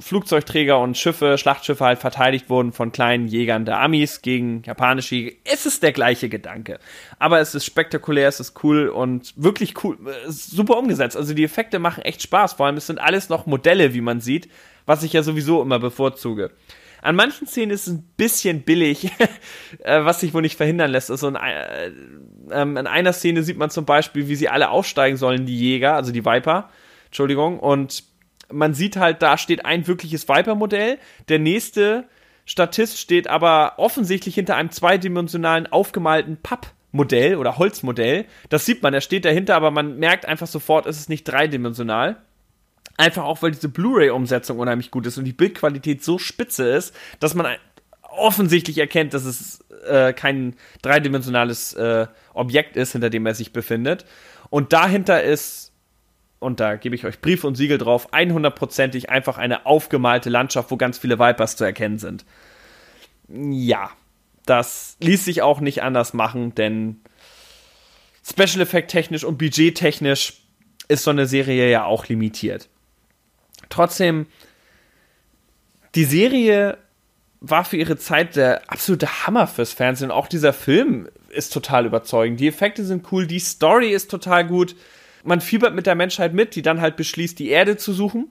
Flugzeugträger 0.00 0.78
und 0.78 0.96
Schiffe, 0.96 1.38
Schlachtschiffe 1.38 1.84
halt 1.84 1.98
verteidigt 1.98 2.50
wurden 2.50 2.72
von 2.72 2.92
kleinen 2.92 3.26
Jägern 3.26 3.64
der 3.64 3.80
Amis 3.80 4.22
gegen 4.22 4.62
japanische 4.64 5.14
Jäger. 5.14 5.36
Es 5.44 5.66
ist 5.66 5.82
der 5.82 5.92
gleiche 5.92 6.28
Gedanke. 6.28 6.78
Aber 7.18 7.40
es 7.40 7.54
ist 7.54 7.64
spektakulär, 7.64 8.28
es 8.28 8.40
ist 8.40 8.62
cool 8.62 8.88
und 8.88 9.32
wirklich 9.36 9.84
cool, 9.84 9.98
äh, 10.06 10.30
super 10.30 10.76
umgesetzt. 10.76 11.16
Also 11.16 11.34
die 11.34 11.44
Effekte 11.44 11.78
machen 11.78 12.02
echt 12.02 12.22
Spaß. 12.22 12.54
Vor 12.54 12.66
allem, 12.66 12.76
es 12.76 12.86
sind 12.86 12.98
alles 12.98 13.28
noch 13.28 13.46
Modelle, 13.46 13.94
wie 13.94 14.00
man 14.00 14.20
sieht, 14.20 14.48
was 14.86 15.02
ich 15.02 15.12
ja 15.12 15.22
sowieso 15.22 15.62
immer 15.62 15.78
bevorzuge. 15.78 16.50
An 17.04 17.16
manchen 17.16 17.46
Szenen 17.46 17.70
ist 17.70 17.86
es 17.86 17.92
ein 17.92 18.02
bisschen 18.16 18.62
billig, 18.62 19.10
äh, 19.80 20.04
was 20.04 20.20
sich 20.20 20.32
wohl 20.32 20.40
nicht 20.40 20.56
verhindern 20.56 20.90
lässt. 20.90 21.10
Also 21.10 21.28
in, 21.28 21.36
äh, 21.36 21.90
ähm, 22.50 22.78
in 22.78 22.86
einer 22.86 23.12
Szene 23.12 23.42
sieht 23.42 23.58
man 23.58 23.68
zum 23.68 23.84
Beispiel, 23.84 24.28
wie 24.28 24.36
sie 24.36 24.48
alle 24.48 24.70
aufsteigen 24.70 25.18
sollen, 25.18 25.44
die 25.44 25.58
Jäger, 25.58 25.94
also 25.94 26.12
die 26.12 26.24
Viper. 26.24 26.70
Entschuldigung. 27.06 27.60
Und 27.60 28.04
man 28.54 28.74
sieht 28.74 28.96
halt, 28.96 29.22
da 29.22 29.36
steht 29.36 29.64
ein 29.64 29.86
wirkliches 29.86 30.28
Viper-Modell. 30.28 30.98
Der 31.28 31.38
nächste 31.38 32.04
Statist 32.46 32.98
steht 32.98 33.28
aber 33.28 33.74
offensichtlich 33.78 34.34
hinter 34.34 34.56
einem 34.56 34.70
zweidimensionalen 34.70 35.66
aufgemalten 35.66 36.38
Pappmodell 36.42 37.36
oder 37.36 37.58
Holzmodell. 37.58 38.26
Das 38.48 38.64
sieht 38.64 38.82
man, 38.82 38.94
er 38.94 39.00
steht 39.00 39.24
dahinter, 39.24 39.56
aber 39.56 39.70
man 39.70 39.98
merkt 39.98 40.26
einfach 40.26 40.46
sofort, 40.46 40.86
es 40.86 40.98
ist 40.98 41.08
nicht 41.08 41.24
dreidimensional. 41.24 42.16
Einfach 42.96 43.24
auch, 43.24 43.42
weil 43.42 43.50
diese 43.50 43.68
Blu-ray-Umsetzung 43.68 44.58
unheimlich 44.58 44.90
gut 44.90 45.06
ist 45.06 45.18
und 45.18 45.24
die 45.24 45.32
Bildqualität 45.32 46.04
so 46.04 46.18
spitze 46.18 46.68
ist, 46.68 46.94
dass 47.18 47.34
man 47.34 47.46
offensichtlich 48.02 48.78
erkennt, 48.78 49.14
dass 49.14 49.24
es 49.24 49.64
äh, 49.86 50.12
kein 50.12 50.54
dreidimensionales 50.82 51.72
äh, 51.74 52.06
Objekt 52.32 52.76
ist, 52.76 52.92
hinter 52.92 53.10
dem 53.10 53.26
er 53.26 53.34
sich 53.34 53.52
befindet. 53.52 54.04
Und 54.50 54.72
dahinter 54.72 55.22
ist 55.24 55.73
und 56.44 56.60
da 56.60 56.76
gebe 56.76 56.94
ich 56.94 57.04
euch 57.04 57.20
Brief 57.20 57.42
und 57.42 57.56
Siegel 57.56 57.78
drauf, 57.78 58.12
100%ig 58.12 59.08
einfach 59.08 59.38
eine 59.38 59.66
aufgemalte 59.66 60.30
Landschaft, 60.30 60.70
wo 60.70 60.76
ganz 60.76 60.98
viele 60.98 61.18
Vipers 61.18 61.56
zu 61.56 61.64
erkennen 61.64 61.98
sind. 61.98 62.24
Ja, 63.28 63.90
das 64.46 64.96
ließ 65.00 65.24
sich 65.24 65.42
auch 65.42 65.60
nicht 65.60 65.82
anders 65.82 66.12
machen, 66.12 66.54
denn 66.54 67.00
Special 68.22 68.60
Effect 68.60 68.90
technisch 68.90 69.24
und 69.24 69.38
Budget 69.38 69.76
technisch 69.76 70.34
ist 70.88 71.04
so 71.04 71.10
eine 71.10 71.26
Serie 71.26 71.70
ja 71.70 71.84
auch 71.84 72.08
limitiert. 72.08 72.68
Trotzdem, 73.70 74.26
die 75.94 76.04
Serie 76.04 76.78
war 77.40 77.64
für 77.64 77.76
ihre 77.76 77.96
Zeit 77.96 78.36
der 78.36 78.70
absolute 78.70 79.26
Hammer 79.26 79.46
fürs 79.46 79.72
Fernsehen. 79.72 80.10
Auch 80.10 80.28
dieser 80.28 80.52
Film 80.52 81.08
ist 81.28 81.52
total 81.52 81.86
überzeugend. 81.86 82.40
Die 82.40 82.48
Effekte 82.48 82.84
sind 82.84 83.10
cool, 83.12 83.26
die 83.26 83.38
Story 83.38 83.90
ist 83.90 84.10
total 84.10 84.46
gut 84.46 84.76
man 85.24 85.40
fiebert 85.40 85.74
mit 85.74 85.86
der 85.86 85.94
Menschheit 85.94 86.34
mit, 86.34 86.54
die 86.54 86.62
dann 86.62 86.80
halt 86.80 86.96
beschließt, 86.96 87.38
die 87.38 87.48
Erde 87.48 87.76
zu 87.76 87.92
suchen. 87.92 88.30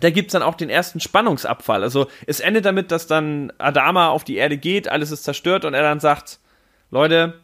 Da 0.00 0.10
gibt's 0.10 0.32
dann 0.32 0.42
auch 0.42 0.56
den 0.56 0.70
ersten 0.70 1.00
Spannungsabfall. 1.00 1.82
Also 1.82 2.08
es 2.26 2.40
endet 2.40 2.64
damit, 2.64 2.90
dass 2.90 3.06
dann 3.06 3.52
Adama 3.58 4.08
auf 4.08 4.24
die 4.24 4.36
Erde 4.36 4.58
geht, 4.58 4.88
alles 4.88 5.10
ist 5.10 5.24
zerstört 5.24 5.64
und 5.64 5.74
er 5.74 5.82
dann 5.82 6.00
sagt, 6.00 6.40
Leute, 6.90 7.40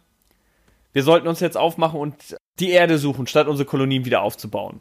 wir 0.92 1.02
sollten 1.02 1.28
uns 1.28 1.40
jetzt 1.40 1.56
aufmachen 1.56 2.00
und 2.00 2.36
die 2.58 2.70
Erde 2.70 2.98
suchen, 2.98 3.26
statt 3.26 3.46
unsere 3.46 3.66
Kolonien 3.66 4.04
wieder 4.04 4.22
aufzubauen. 4.22 4.80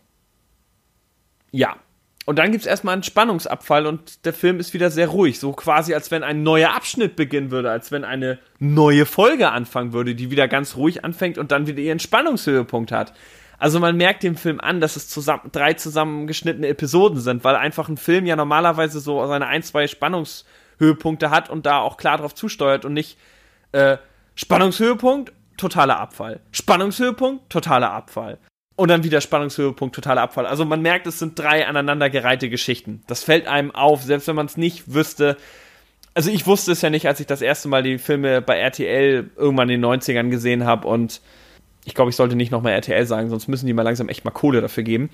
Ja. 1.51 1.77
Und 2.25 2.37
dann 2.37 2.51
gibt's 2.51 2.67
erstmal 2.67 2.93
einen 2.93 3.03
Spannungsabfall 3.03 3.87
und 3.87 4.23
der 4.25 4.33
Film 4.33 4.59
ist 4.59 4.75
wieder 4.75 4.91
sehr 4.91 5.07
ruhig. 5.07 5.39
So 5.39 5.51
quasi, 5.53 5.95
als 5.95 6.11
wenn 6.11 6.23
ein 6.23 6.43
neuer 6.43 6.75
Abschnitt 6.75 7.15
beginnen 7.15 7.49
würde, 7.49 7.71
als 7.71 7.91
wenn 7.91 8.03
eine 8.03 8.37
neue 8.59 9.07
Folge 9.07 9.49
anfangen 9.49 9.93
würde, 9.93 10.13
die 10.13 10.29
wieder 10.29 10.47
ganz 10.47 10.75
ruhig 10.75 11.03
anfängt 11.03 11.39
und 11.39 11.51
dann 11.51 11.65
wieder 11.65 11.79
ihren 11.79 11.99
Spannungshöhepunkt 11.99 12.91
hat. 12.91 13.13
Also 13.59 13.79
man 13.81 13.97
merkt 13.97 14.23
dem 14.23 14.37
Film 14.37 14.59
an, 14.61 14.79
dass 14.79 14.95
es 14.95 15.09
zusammen, 15.09 15.49
drei 15.51 15.73
zusammengeschnittene 15.73 16.67
Episoden 16.67 17.19
sind, 17.19 17.43
weil 17.43 17.57
einfach 17.57 17.89
ein 17.89 17.97
Film 17.97 18.25
ja 18.25 18.37
normalerweise 18.37 19.01
so 19.01 19.25
seine 19.27 19.47
ein, 19.47 19.63
zwei 19.63 19.87
Spannungshöhepunkte 19.87 21.29
hat 21.29 21.49
und 21.49 21.65
da 21.65 21.79
auch 21.79 21.97
klar 21.97 22.17
drauf 22.17 22.33
zusteuert 22.33 22.85
und 22.85 22.93
nicht 22.93 23.17
äh, 23.73 23.97
Spannungshöhepunkt, 24.35 25.33
totaler 25.57 25.99
Abfall. 25.99 26.39
Spannungshöhepunkt, 26.51 27.49
totaler 27.49 27.91
Abfall. 27.91 28.37
Und 28.77 28.87
dann 28.87 29.03
wieder 29.03 29.19
Spannungshöhepunkt, 29.19 29.93
totaler 29.93 30.21
Abfall. 30.21 30.45
Also 30.45 30.63
man 30.63 30.81
merkt, 30.81 31.05
es 31.05 31.19
sind 31.19 31.37
drei 31.37 31.67
aneinandergereihte 31.67 32.49
Geschichten. 32.49 33.03
Das 33.07 33.25
fällt 33.25 33.45
einem 33.45 33.71
auf, 33.71 34.01
selbst 34.03 34.29
wenn 34.29 34.37
man 34.37 34.45
es 34.45 34.55
nicht 34.55 34.93
wüsste. 34.93 35.35
Also 36.13 36.31
ich 36.31 36.47
wusste 36.47 36.71
es 36.71 36.81
ja 36.81 36.89
nicht, 36.89 37.05
als 37.05 37.19
ich 37.19 37.27
das 37.27 37.41
erste 37.41 37.67
Mal 37.67 37.83
die 37.83 37.97
Filme 37.97 38.41
bei 38.41 38.57
RTL 38.57 39.31
irgendwann 39.35 39.69
in 39.69 39.81
den 39.81 39.91
90ern 39.91 40.29
gesehen 40.29 40.65
habe 40.65 40.87
und 40.87 41.19
ich 41.85 41.95
glaube, 41.95 42.09
ich 42.09 42.15
sollte 42.15 42.35
nicht 42.35 42.51
nochmal 42.51 42.73
RTL 42.73 43.05
sagen, 43.05 43.29
sonst 43.29 43.47
müssen 43.47 43.65
die 43.65 43.73
mal 43.73 43.83
langsam 43.83 44.09
echt 44.09 44.25
mal 44.25 44.31
Kohle 44.31 44.61
dafür 44.61 44.83
geben. 44.83 45.09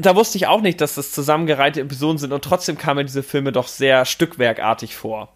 Da 0.00 0.16
wusste 0.16 0.38
ich 0.38 0.46
auch 0.46 0.60
nicht, 0.60 0.80
dass 0.80 0.96
das 0.96 1.12
zusammengereihte 1.12 1.80
Episoden 1.80 2.18
sind 2.18 2.32
und 2.32 2.44
trotzdem 2.44 2.76
kamen 2.76 3.06
diese 3.06 3.22
Filme 3.22 3.52
doch 3.52 3.68
sehr 3.68 4.04
stückwerkartig 4.04 4.96
vor. 4.96 5.32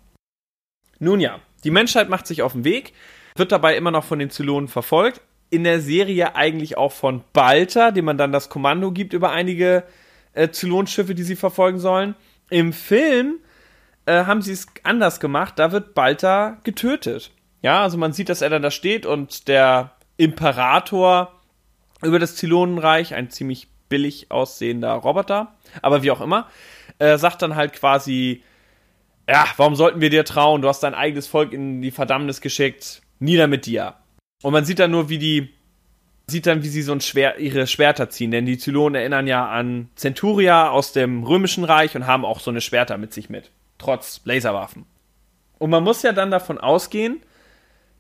Nun 0.99 1.21
ja, 1.21 1.41
die 1.64 1.71
Menschheit 1.71 2.09
macht 2.09 2.26
sich 2.26 2.43
auf 2.43 2.52
den 2.52 2.64
Weg, 2.64 2.93
wird 3.37 3.52
dabei 3.52 3.76
immer 3.76 3.91
noch 3.91 4.05
von 4.05 4.19
den 4.19 4.31
Zylonen 4.31 4.69
verfolgt. 4.69 5.21
In 5.50 5.64
der 5.64 5.81
Serie 5.81 6.35
eigentlich 6.35 6.76
auch 6.79 6.93
von 6.93 7.23
Balta, 7.33 7.91
dem 7.91 8.07
man 8.07 8.19
dann 8.19 8.33
das 8.33 8.49
Kommando 8.49 8.91
gibt 8.91 9.12
über 9.12 9.31
einige 9.31 9.85
äh, 10.33 10.49
Zylonschiffe, 10.49 11.14
die 11.14 11.25
sie 11.25 11.37
verfolgen 11.37 11.79
sollen. 11.79 12.14
Im 12.50 12.73
Film 12.73 13.38
äh, 14.07 14.25
haben 14.25 14.43
sie 14.43 14.52
es 14.52 14.67
anders 14.83 15.21
gemacht, 15.21 15.59
da 15.59 15.73
wird 15.73 15.95
Balta 15.95 16.59
getötet. 16.64 17.31
Ja, 17.61 17.83
also 17.83 17.97
man 17.97 18.12
sieht, 18.12 18.29
dass 18.29 18.43
er 18.43 18.50
dann 18.50 18.62
da 18.62 18.71
steht 18.71 19.07
und 19.07 19.47
der 19.47 19.93
Imperator 20.23 21.41
über 22.00 22.21
das 22.21 22.37
Zylonenreich, 22.37 23.14
ein 23.14 23.31
ziemlich 23.31 23.67
billig 23.88 24.31
aussehender 24.31 24.93
Roboter, 24.93 25.55
aber 25.83 26.05
wie 26.05 26.12
auch 26.12 26.21
immer, 26.21 26.49
äh, 26.99 27.19
sagt 27.19 27.43
dann 27.43 27.57
halt 27.57 27.73
quasi, 27.73 28.43
ja, 29.29 29.47
warum 29.57 29.75
sollten 29.75 30.00
wir 30.00 30.11
dir 30.11 30.25
trauen? 30.25 30.62
Du 30.62 30.69
hast 30.69 30.83
dein 30.85 30.95
eigenes 30.95 31.26
Volk 31.26 31.52
in 31.52 31.83
die 31.83 31.91
Verdammnis 31.91 32.41
geschickt, 32.41 33.02
nieder 33.19 33.49
mit 33.49 33.67
dir. 33.67 33.95
Und 34.43 34.52
man 34.52 34.64
sieht 34.64 34.79
dann 34.79 34.93
nur, 34.93 35.09
wie 35.09 35.19
die, 35.19 35.55
sieht 36.29 36.47
dann, 36.47 36.62
wie 36.62 36.69
sie 36.69 36.83
so 36.83 36.93
ein 36.93 37.00
Schwer, 37.00 37.38
ihre 37.38 37.67
Schwerter 37.67 38.09
ziehen, 38.09 38.31
denn 38.31 38.47
die 38.47 38.59
Zylonen 38.59 39.00
erinnern 39.00 39.26
ja 39.26 39.49
an 39.49 39.91
Centuria 39.97 40.71
aus 40.71 40.93
dem 40.93 41.25
Römischen 41.25 41.64
Reich 41.64 41.97
und 41.97 42.07
haben 42.07 42.25
auch 42.25 42.38
so 42.38 42.50
eine 42.50 42.61
Schwerter 42.61 42.97
mit 42.97 43.12
sich 43.12 43.29
mit, 43.29 43.50
trotz 43.79 44.21
Laserwaffen. 44.25 44.87
Und 45.59 45.71
man 45.71 45.83
muss 45.83 46.02
ja 46.02 46.12
dann 46.12 46.31
davon 46.31 46.59
ausgehen, 46.59 47.21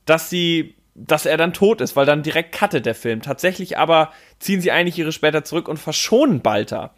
dass 0.06 0.30
sie 0.30 0.76
dass 0.94 1.26
er 1.26 1.36
dann 1.36 1.54
tot 1.54 1.80
ist, 1.80 1.96
weil 1.96 2.06
dann 2.06 2.22
direkt 2.22 2.56
cuttet 2.56 2.86
der 2.86 2.94
Film. 2.94 3.22
Tatsächlich 3.22 3.78
aber 3.78 4.12
ziehen 4.38 4.60
sie 4.60 4.70
eigentlich 4.70 4.98
ihre 4.98 5.12
später 5.12 5.44
zurück 5.44 5.68
und 5.68 5.78
verschonen 5.78 6.42
Balta. 6.42 6.94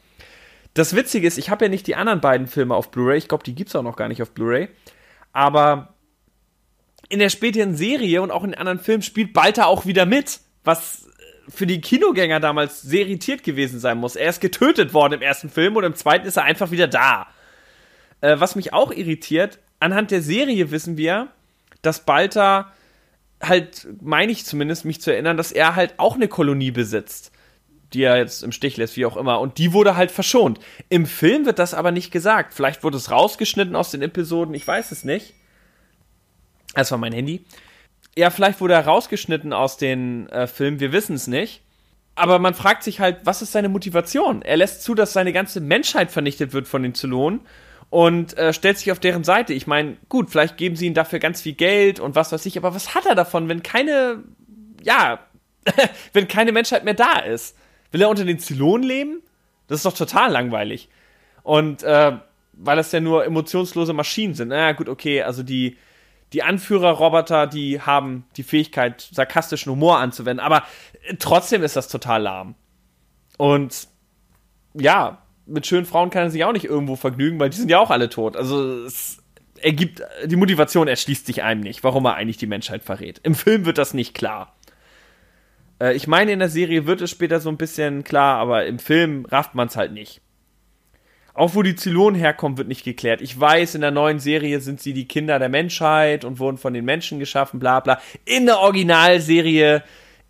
Das 0.75 0.97
Witzige 0.97 1.29
ist, 1.29 1.39
ich 1.39 1.51
habe 1.51 1.67
ja 1.67 1.69
nicht 1.69 1.87
die 1.87 1.95
anderen 1.95 2.21
beiden 2.21 2.49
Filme 2.49 2.75
auf 2.75 2.91
Blu-ray. 2.91 3.19
Ich 3.19 3.29
glaube, 3.29 3.45
die 3.45 3.55
gibt's 3.55 3.77
auch 3.77 3.83
noch 3.83 3.97
gar 3.97 4.09
nicht 4.09 4.23
auf 4.23 4.33
Blu-ray. 4.33 4.69
Aber 5.33 5.95
in 7.09 7.21
der 7.21 7.29
späteren 7.29 7.77
Serie 7.77 8.23
und 8.23 8.33
auch 8.33 8.43
in 8.43 8.55
anderen 8.55 8.81
Filmen 8.81 9.03
spielt 9.03 9.33
Balta 9.33 9.67
auch 9.67 9.87
wieder 9.87 10.07
mit, 10.07 10.41
was 10.65 11.09
für 11.49 11.67
die 11.67 11.81
Kinogänger 11.81 12.41
damals 12.41 12.83
sehr 12.83 13.03
irritiert 13.03 13.45
gewesen 13.45 13.79
sein 13.79 13.99
muss. 13.99 14.17
Er 14.17 14.31
ist 14.31 14.41
getötet 14.41 14.95
worden 14.95 15.15
im 15.15 15.23
ersten 15.23 15.51
Film 15.51 15.77
und 15.77 15.85
im 15.85 15.95
zweiten 15.95 16.27
ist 16.27 16.37
er 16.37 16.45
einfach 16.45 16.71
wieder 16.71 16.89
da. 16.89 17.29
Äh, 18.21 18.41
was 18.41 18.57
mich 18.57 18.73
auch 18.73 18.91
irritiert, 18.91 19.59
anhand 19.79 20.11
der 20.11 20.23
Serie 20.23 20.71
wissen 20.71 20.97
wir, 20.97 21.29
dass 21.83 22.05
Balta 22.05 22.73
halt, 23.49 23.87
meine 24.01 24.33
ich 24.33 24.45
zumindest, 24.45 24.85
mich 24.85 25.01
zu 25.01 25.13
erinnern, 25.13 25.37
dass 25.37 25.53
er 25.53 25.77
halt 25.77 25.95
auch 25.99 26.15
eine 26.15 26.29
Kolonie 26.29 26.71
besitzt, 26.71 27.33
die 27.93 28.03
er 28.03 28.19
jetzt 28.19 28.43
im 28.43 28.53
Stich 28.53 28.77
lässt, 28.77 28.97
wie 28.97 29.07
auch 29.07 29.17
immer. 29.17 29.41
Und 29.41 29.59
die 29.59 29.73
wurde 29.73 29.97
halt 29.97 30.11
verschont. 30.11 30.59
Im 30.89 31.07
Film 31.07 31.47
wird 31.47 31.59
das 31.59 31.75
aber 31.75 31.93
nicht 31.93 32.11
gesagt. 32.11 32.55
Vielleicht 32.55 32.83
wurde 32.83 32.97
es 32.97 33.11
rausgeschnitten 33.11 33.77
aus 33.77 33.91
den 33.91 34.03
Episoden, 34.03 34.55
ich 34.55 34.67
weiß 34.67 34.93
es 34.93 35.05
nicht. 35.05 35.35
Das 36.75 36.91
war 36.91 36.99
mein 36.99 37.13
Handy. 37.13 37.45
Ja, 38.17 38.31
vielleicht 38.31 38.61
wurde 38.61 38.75
er 38.75 38.87
rausgeschnitten 38.87 39.53
aus 39.53 39.77
den 39.77 40.29
äh, 40.29 40.47
Filmen, 40.47 40.81
wir 40.81 40.93
wissen 40.93 41.17
es 41.17 41.27
nicht. 41.27 41.63
Aber 42.17 42.39
man 42.39 42.55
fragt 42.55 42.85
sich 42.85 43.01
halt, 43.01 43.19
was 43.25 43.43
ist 43.43 43.53
seine 43.53 43.69
Motivation? 43.69 44.43
Er 44.43 44.57
lässt 44.57 44.83
zu, 44.83 44.95
dass 44.95 45.13
seine 45.13 45.33
ganze 45.33 45.61
Menschheit 45.61 46.13
vernichtet 46.13 46.53
wird 46.53 46.69
von 46.69 46.83
den 46.83 46.95
Zylonen 46.95 47.41
und 47.91 48.37
äh, 48.37 48.53
stellt 48.53 48.79
sich 48.79 48.93
auf 48.93 49.01
deren 49.01 49.25
Seite. 49.25 49.53
Ich 49.53 49.67
meine, 49.67 49.97
gut, 50.09 50.31
vielleicht 50.31 50.57
geben 50.57 50.77
sie 50.77 50.87
ihm 50.87 50.95
dafür 50.95 51.19
ganz 51.19 51.43
viel 51.43 51.55
Geld 51.55 52.01
und 52.01 52.15
was 52.15 52.33
weiß 52.33 52.45
ich, 52.47 52.57
aber 52.57 52.75
was 52.75 52.95
hat 52.95 53.07
er 53.07 53.15
davon, 53.15 53.49
wenn 53.49 53.63
keine, 53.63 54.25
ja, 54.83 55.21
wenn 56.13 56.29
keine 56.29 56.53
Menschheit 56.53 56.85
mehr 56.85 56.95
da 56.95 57.19
ist? 57.21 57.57
Will 57.93 58.03
er 58.03 58.09
unter 58.09 58.25
den 58.25 58.39
Zylonen 58.39 58.87
leben? 58.87 59.23
Das 59.69 59.79
ist 59.79 59.87
doch 59.87 59.97
total 59.97 60.33
langweilig. 60.33 60.89
Und 61.43 61.83
äh, 61.83 62.19
weil 62.57 62.77
das 62.77 62.93
ja 62.93 63.01
nur 63.01 63.25
emotionslose 63.25 63.93
Maschinen 63.93 64.35
sind. 64.35 64.49
Na 64.49 64.73
gut, 64.73 64.89
okay, 64.89 65.23
also 65.23 65.43
die, 65.43 65.77
die 66.33 66.43
Anführerroboter, 66.43 67.47
die 67.47 67.81
haben 67.81 68.27
die 68.37 68.43
Fähigkeit, 68.43 69.09
sarkastischen 69.13 69.71
Humor 69.73 69.99
anzuwenden, 69.99 70.45
aber 70.45 70.65
äh, 71.07 71.15
trotzdem 71.19 71.63
ist 71.63 71.77
das 71.77 71.89
total 71.89 72.23
lahm. 72.23 72.55
Und 73.37 73.89
ja, 74.75 75.24
mit 75.47 75.67
schönen 75.67 75.87
Frauen 75.87 76.11
kann 76.11 76.25
er 76.25 76.31
sich 76.31 76.45
auch 76.45 76.53
nicht 76.53 76.65
irgendwo 76.65 76.97
vergnügen, 76.97 77.39
weil 77.39 77.51
die 77.51 77.57
sind 77.57 77.71
ja 77.71 77.79
auch 77.79 77.91
alle 77.91 78.09
tot. 78.09 78.37
Also 78.37 78.85
es 78.85 79.23
ergibt, 79.61 80.03
die 80.25 80.37
Motivation 80.37 80.89
erschließt 80.89 81.27
sich 81.27 81.43
einem 81.43 81.61
nicht, 81.61 81.85
warum 81.85 82.05
er 82.05 82.15
eigentlich 82.15 82.37
die 82.37 82.47
Menschheit 82.47 82.83
verrät. 82.83 83.21
Im 83.23 83.35
Film 83.35 83.65
wird 83.65 83.79
das 83.79 83.95
nicht 83.95 84.15
klar. 84.15 84.55
Äh, 85.81 85.95
ich 85.95 86.07
meine, 86.07 86.33
in 86.33 86.39
der 86.39 86.49
Serie 86.49 86.87
wird 86.87 87.01
es 87.01 87.11
später 87.11 87.41
so 87.41 87.49
ein 87.49 87.57
bisschen 87.57 88.05
klar, 88.05 88.39
aber 88.39 88.67
im 88.67 88.79
Film 88.79 89.27
rafft 89.27 89.55
man 89.55 89.69
es 89.69 89.77
halt 89.77 89.93
nicht. 89.93 90.21
Auch 91.35 91.57
wo 91.57 91.63
die 91.63 91.75
Zylonen 91.75 92.19
herkommen, 92.19 92.59
wird 92.59 92.69
nicht 92.69 92.85
geklärt. 92.85 93.21
Ich 93.21 93.39
weiß, 93.39 93.75
in 93.75 93.81
der 93.81 93.91
neuen 93.91 94.21
Serie 94.21 94.61
sind 94.61 94.81
sie 94.81 94.93
die 94.93 95.09
Kinder 95.09 95.41
der 95.41 95.49
Menschheit 95.49 96.25
und 96.25 96.39
wurden 96.39 96.59
von 96.59 96.75
den 96.75 96.85
Menschen 96.85 97.19
geschaffen, 97.19 97.59
bla 97.59 97.81
bla. 97.81 98.01
In 98.25 98.47
der 98.47 98.61
Originalserie 98.61 99.83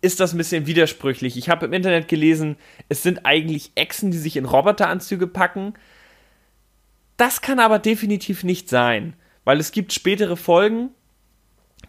ist 0.05 0.19
das 0.19 0.33
ein 0.33 0.37
bisschen 0.37 0.67
widersprüchlich. 0.67 1.35
Ich 1.35 1.49
habe 1.49 1.65
im 1.65 1.73
Internet 1.73 2.07
gelesen, 2.07 2.57
es 2.87 3.01
sind 3.01 3.25
eigentlich 3.25 3.71
Echsen, 3.73 4.11
die 4.11 4.19
sich 4.19 4.37
in 4.37 4.45
Roboteranzüge 4.45 5.25
packen. 5.25 5.73
Das 7.17 7.41
kann 7.41 7.59
aber 7.59 7.79
definitiv 7.79 8.43
nicht 8.43 8.69
sein, 8.69 9.15
weil 9.45 9.59
es 9.59 9.71
gibt 9.71 9.93
spätere 9.93 10.37
Folgen. 10.37 10.91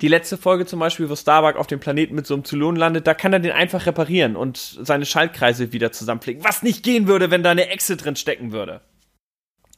Die 0.00 0.08
letzte 0.08 0.38
Folge 0.38 0.64
zum 0.64 0.80
Beispiel, 0.80 1.10
wo 1.10 1.16
Starbuck 1.16 1.56
auf 1.56 1.66
dem 1.66 1.78
Planeten 1.78 2.14
mit 2.14 2.26
so 2.26 2.34
einem 2.34 2.44
Zylon 2.44 2.76
landet, 2.76 3.06
da 3.06 3.12
kann 3.12 3.34
er 3.34 3.40
den 3.40 3.52
einfach 3.52 3.84
reparieren 3.84 4.34
und 4.34 4.56
seine 4.56 5.04
Schaltkreise 5.04 5.72
wieder 5.72 5.92
zusammenpflegen. 5.92 6.42
Was 6.42 6.62
nicht 6.62 6.82
gehen 6.82 7.06
würde, 7.06 7.30
wenn 7.30 7.42
da 7.42 7.50
eine 7.50 7.68
Echse 7.68 7.96
drin 7.98 8.16
stecken 8.16 8.52
würde. 8.52 8.80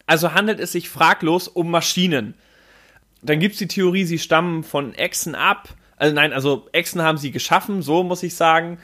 Also 0.07 0.33
handelt 0.33 0.61
es 0.61 0.73
sich 0.73 0.89
fraglos 0.89 1.49
um 1.49 1.71
Maschinen. 1.71 2.35
Dann 3.21 3.41
gibt 3.41 3.55
es 3.55 3.59
die 3.59 3.69
Theorie, 3.69 4.05
sie 4.05 4.19
stammen 4.19 4.63
von 4.63 4.95
Echsen 4.95 5.35
ab. 5.35 5.75
Also 5.99 6.15
nein, 6.15 6.33
also 6.33 6.69
Echsen 6.73 7.03
haben 7.03 7.19
sie 7.19 7.31
geschaffen, 7.31 7.83
so 7.83 8.03
muss 8.03 8.23
ich 8.23 8.35
sagen. 8.35 8.79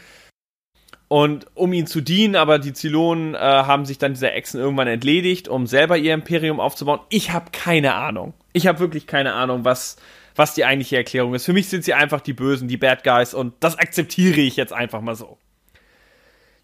Und 1.09 1.47
um 1.55 1.73
ihnen 1.73 1.87
zu 1.87 2.01
dienen, 2.01 2.35
aber 2.35 2.59
die 2.59 2.73
Zylonen 2.73 3.35
äh, 3.35 3.39
haben 3.39 3.85
sich 3.85 3.99
dann 3.99 4.15
dieser 4.15 4.33
Echsen 4.35 4.59
irgendwann 4.59 4.89
entledigt, 4.89 5.49
um 5.49 5.67
selber 5.67 5.97
ihr 5.97 6.15
Imperium 6.15 6.61
aufzubauen. 6.61 7.01
Ich 7.11 7.31
habe 7.31 7.51
keine 7.53 7.95
Ahnung. 7.95 8.35
Ich 8.53 8.67
habe 8.67 8.81
wirklich 8.81 9.07
keine 9.07 9.35
Ahnung, 9.35 9.65
was, 9.65 9.97
was 10.35 10.55
die 10.55 10.65
eigentliche 10.65 10.97
Erklärung 10.97 11.35
ist. 11.35 11.45
Für 11.45 11.53
mich 11.53 11.69
sind 11.69 11.85
sie 11.85 11.95
einfach 11.95 12.21
die 12.21 12.33
Bösen, 12.33 12.69
die 12.69 12.79
Bad 12.79 13.05
Guys 13.05 13.35
und 13.35 13.55
das 13.61 13.79
akzeptiere 13.79 14.41
ich 14.41 14.57
jetzt 14.57 14.73
einfach 14.73 15.03
mal 15.03 15.15
so 15.15 15.39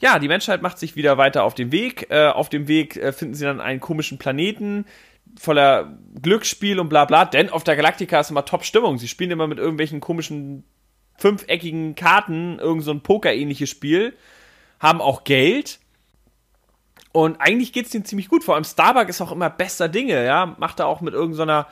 ja, 0.00 0.18
die 0.18 0.28
Menschheit 0.28 0.62
macht 0.62 0.78
sich 0.78 0.96
wieder 0.96 1.18
weiter 1.18 1.44
auf 1.44 1.54
den 1.54 1.72
Weg. 1.72 2.06
Äh, 2.10 2.28
auf 2.28 2.48
dem 2.48 2.68
Weg 2.68 2.96
äh, 2.96 3.12
finden 3.12 3.34
sie 3.34 3.44
dann 3.44 3.60
einen 3.60 3.80
komischen 3.80 4.18
Planeten 4.18 4.86
voller 5.38 5.98
Glücksspiel 6.20 6.80
und 6.80 6.88
bla 6.88 7.04
bla. 7.04 7.24
Denn 7.24 7.50
auf 7.50 7.64
der 7.64 7.76
Galaktika 7.76 8.20
ist 8.20 8.30
immer 8.30 8.44
Top-Stimmung. 8.44 8.98
Sie 8.98 9.08
spielen 9.08 9.30
immer 9.30 9.46
mit 9.46 9.58
irgendwelchen 9.58 10.00
komischen 10.00 10.64
fünfeckigen 11.18 11.94
Karten, 11.94 12.58
irgend 12.58 12.84
so 12.84 12.90
ein 12.90 13.02
Poker-ähnliches 13.02 13.68
Spiel. 13.68 14.14
Haben 14.78 15.00
auch 15.00 15.24
Geld. 15.24 15.78
Und 17.12 17.40
eigentlich 17.40 17.72
geht's 17.72 17.90
denen 17.90 18.04
ziemlich 18.04 18.28
gut. 18.28 18.44
Vor 18.44 18.54
allem 18.54 18.64
Starbuck 18.64 19.08
ist 19.08 19.20
auch 19.20 19.32
immer 19.32 19.50
bester 19.50 19.88
Dinge, 19.88 20.24
ja. 20.24 20.54
Macht 20.58 20.80
er 20.80 20.86
auch 20.86 21.00
mit 21.00 21.14
irgendeiner, 21.14 21.66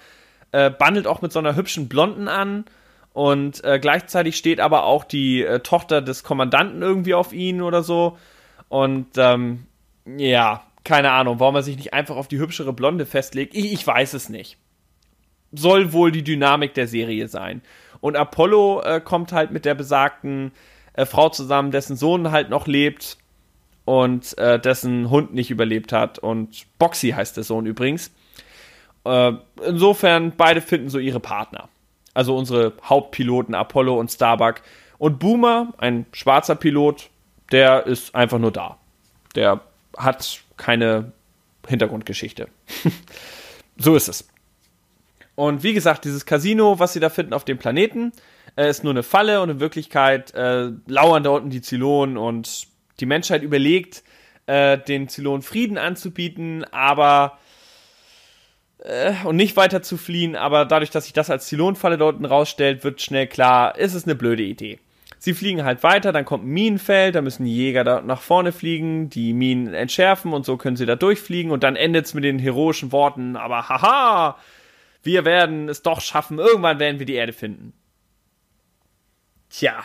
so 0.52 0.59
äh, 0.59 0.71
bandelt 0.71 1.06
auch 1.06 1.23
mit 1.23 1.32
so 1.32 1.39
einer 1.39 1.56
hübschen 1.56 1.89
Blonden 1.89 2.28
an 2.28 2.65
und 3.13 3.65
äh, 3.65 3.78
gleichzeitig 3.80 4.37
steht 4.37 4.61
aber 4.61 4.85
auch 4.85 5.04
die 5.04 5.43
äh, 5.43 5.61
Tochter 5.61 6.02
des 6.02 6.23
Kommandanten 6.23 6.82
irgendwie 6.82 7.15
auf 7.15 7.32
ihn 7.32 7.63
oder 7.63 7.82
so. 7.82 8.17
Und 8.69 9.09
ähm, 9.17 9.67
ja, 10.06 10.63
keine 10.89 11.13
Ahnung, 11.13 11.39
warum 11.39 11.55
er 11.55 11.63
sich 11.63 11.77
nicht 11.77 11.95
einfach 11.95 12.17
auf 12.17 12.29
die 12.29 12.39
hübschere 12.39 12.73
Blonde 12.73 13.07
festlegt. 13.07 13.55
Ich, 13.55 13.73
ich 13.73 13.87
weiß 13.87 14.15
es 14.15 14.29
nicht. 14.29 14.57
Soll 15.53 15.93
wohl 15.93 16.11
die 16.11 16.25
Dynamik 16.25 16.75
der 16.75 16.89
Serie 16.89 17.29
sein. 17.29 17.63
Und 18.01 18.17
Apollo 18.17 18.83
äh, 18.83 19.01
kommt 19.01 19.33
halt 19.33 19.51
mit 19.51 19.65
der 19.65 19.75
besagten 19.75 20.53
äh, 20.95 21.07
Frau 21.07 21.29
zusammen, 21.29 21.71
dessen 21.71 21.97
Sohn 21.97 22.31
halt 22.31 22.51
noch 22.51 22.67
lebt 22.67 23.19
und 23.85 24.37
äh, 24.39 24.59
dessen 24.59 25.11
Hund 25.11 25.35
nicht 25.35 25.51
überlebt 25.51 25.93
hat. 25.93 26.19
Und 26.19 26.67
Boxy 26.79 27.11
heißt 27.11 27.37
der 27.37 27.45
Sohn 27.45 27.67
übrigens. 27.67 28.11
Äh, 29.05 29.33
insofern, 29.65 30.33
beide 30.37 30.61
finden 30.61 30.91
so 30.91 30.99
ihre 30.99 31.21
Partner 31.21 31.69
also 32.19 32.37
unsere 32.37 32.73
Hauptpiloten 32.83 33.55
Apollo 33.55 33.97
und 33.97 34.11
Starbuck. 34.11 34.63
Und 34.99 35.21
Boomer, 35.21 35.73
ein 35.79 36.05
schwarzer 36.13 36.57
Pilot, 36.57 37.11
der 37.53 37.87
ist 37.87 38.13
einfach 38.13 38.41
nur 38.41 38.51
da. 38.51 38.77
Der 39.37 39.61
hat 39.97 40.41
keine 40.58 41.12
Hintergrundgeschichte. 41.66 42.49
so 43.78 43.97
ist 43.97 44.08
es. 44.08 44.28
Und 45.34 45.62
wie 45.62 45.73
gesagt, 45.73 46.04
dieses 46.04 46.26
Casino, 46.26 46.78
was 46.78 46.92
sie 46.92 47.00
da 47.00 47.08
finden 47.10 47.32
auf 47.32 47.44
dem 47.44 47.58
Planeten, 47.58 48.12
äh, 48.56 48.68
ist 48.68 48.84
nur 48.84 48.92
eine 48.92 49.02
Falle 49.02 49.40
und 49.40 49.50
in 49.50 49.60
Wirklichkeit 49.60 50.34
äh, 50.34 50.73
lauern 50.86 51.23
da 51.23 51.30
unten 51.30 51.50
die 51.50 51.62
Zylonen 51.62 52.16
und 52.16 52.66
die 53.00 53.06
Menschheit 53.06 53.42
überlegt, 53.42 54.02
äh, 54.47 54.78
den 54.78 55.08
Zylonen 55.08 55.42
Frieden 55.42 55.78
anzubieten, 55.78 56.64
aber 56.73 57.38
äh, 58.78 59.12
und 59.25 59.36
nicht 59.36 59.56
weiter 59.56 59.82
zu 59.82 59.97
fliehen, 59.97 60.34
aber 60.36 60.64
dadurch, 60.64 60.90
dass 60.90 61.04
sich 61.04 61.12
das 61.12 61.30
als 61.30 61.47
Zylonfalle 61.47 61.99
dort 61.99 62.23
rausstellt, 62.28 62.82
wird 62.82 63.00
schnell 63.00 63.26
klar, 63.26 63.78
ist 63.78 63.94
es 63.94 64.04
eine 64.04 64.14
blöde 64.14 64.42
Idee. 64.42 64.78
Sie 65.19 65.35
fliegen 65.35 65.65
halt 65.65 65.83
weiter, 65.83 66.13
dann 66.13 66.25
kommt 66.25 66.45
ein 66.45 66.50
Minenfeld, 66.50 67.15
da 67.15 67.23
müssen 67.23 67.45
die 67.45 67.54
Jäger 67.54 67.83
da 67.83 68.00
nach 68.00 68.21
vorne 68.21 68.52
fliegen, 68.52 69.11
die 69.11 69.33
Minen 69.33 69.75
entschärfen 69.75 70.33
und 70.33 70.47
so 70.47 70.57
können 70.57 70.76
sie 70.76 70.87
da 70.87 70.95
durchfliegen 70.95 71.50
und 71.50 71.65
dann 71.65 71.76
endet 71.76 72.07
es 72.07 72.15
mit 72.15 72.25
den 72.25 72.39
heroischen 72.39 72.93
Worten, 72.93 73.37
aber 73.37 73.69
haha, 73.69 74.39
wir 75.02 75.25
werden 75.25 75.69
es 75.69 75.83
doch 75.83 76.00
schaffen, 76.00 76.39
irgendwann 76.39 76.78
werden 76.78 76.99
wir 76.99 77.07
die 77.07 77.15
Erde 77.15 77.33
finden. 77.33 77.73
Tja, 79.50 79.83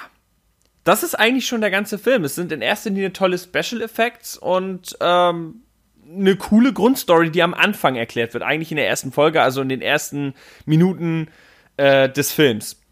das 0.84 1.04
ist 1.04 1.16
eigentlich 1.16 1.48
schon 1.48 1.62
der 1.62 1.72
ganze 1.72 1.98
Film. 1.98 2.26
Es 2.26 2.36
sind 2.36 2.52
in 2.52 2.62
erster 2.62 2.90
Linie 2.90 3.14
tolle 3.14 3.38
Special 3.38 3.82
Effects 3.82 4.38
und 4.38 4.98
ähm, 5.00 5.64
eine 6.08 6.36
coole 6.36 6.74
Grundstory, 6.74 7.32
die 7.32 7.42
am 7.42 7.54
Anfang 7.54 7.96
erklärt 7.96 8.34
wird, 8.34 8.44
eigentlich 8.44 8.72
in 8.72 8.78
der 8.78 8.88
ersten 8.88 9.12
Folge, 9.12 9.42
also 9.42 9.62
in 9.62 9.70
den 9.70 9.82
ersten 9.82 10.34
Minuten 10.66 11.30
äh, 11.78 12.10
des 12.10 12.32
Films. 12.32 12.83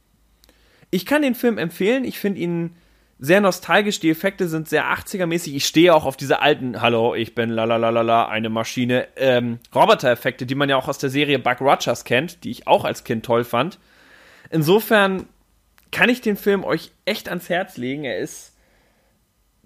Ich 0.91 1.05
kann 1.05 1.21
den 1.21 1.35
Film 1.35 1.57
empfehlen, 1.57 2.03
ich 2.03 2.19
finde 2.19 2.41
ihn 2.41 2.75
sehr 3.17 3.39
nostalgisch, 3.39 3.99
die 3.99 4.09
Effekte 4.09 4.47
sind 4.47 4.67
sehr 4.67 4.85
80er-mäßig. 4.85 5.53
Ich 5.53 5.65
stehe 5.65 5.93
auch 5.93 6.05
auf 6.05 6.17
diese 6.17 6.41
alten, 6.41 6.81
hallo, 6.81 7.13
ich 7.13 7.35
bin 7.35 7.51
la 7.51 8.25
eine 8.25 8.49
Maschine, 8.49 9.07
ähm, 9.15 9.59
Roboter-Effekte, 9.73 10.47
die 10.47 10.55
man 10.55 10.69
ja 10.69 10.75
auch 10.75 10.87
aus 10.87 10.97
der 10.97 11.11
Serie 11.11 11.37
Buck 11.37 11.61
Rogers 11.61 12.03
kennt, 12.03 12.43
die 12.43 12.49
ich 12.49 12.67
auch 12.67 12.83
als 12.83 13.03
Kind 13.03 13.23
toll 13.23 13.43
fand. 13.43 13.77
Insofern 14.49 15.27
kann 15.91 16.09
ich 16.09 16.21
den 16.21 16.35
Film 16.35 16.63
euch 16.63 16.91
echt 17.05 17.29
ans 17.29 17.47
Herz 17.47 17.77
legen. 17.77 18.05
Er 18.05 18.17
ist 18.17 18.57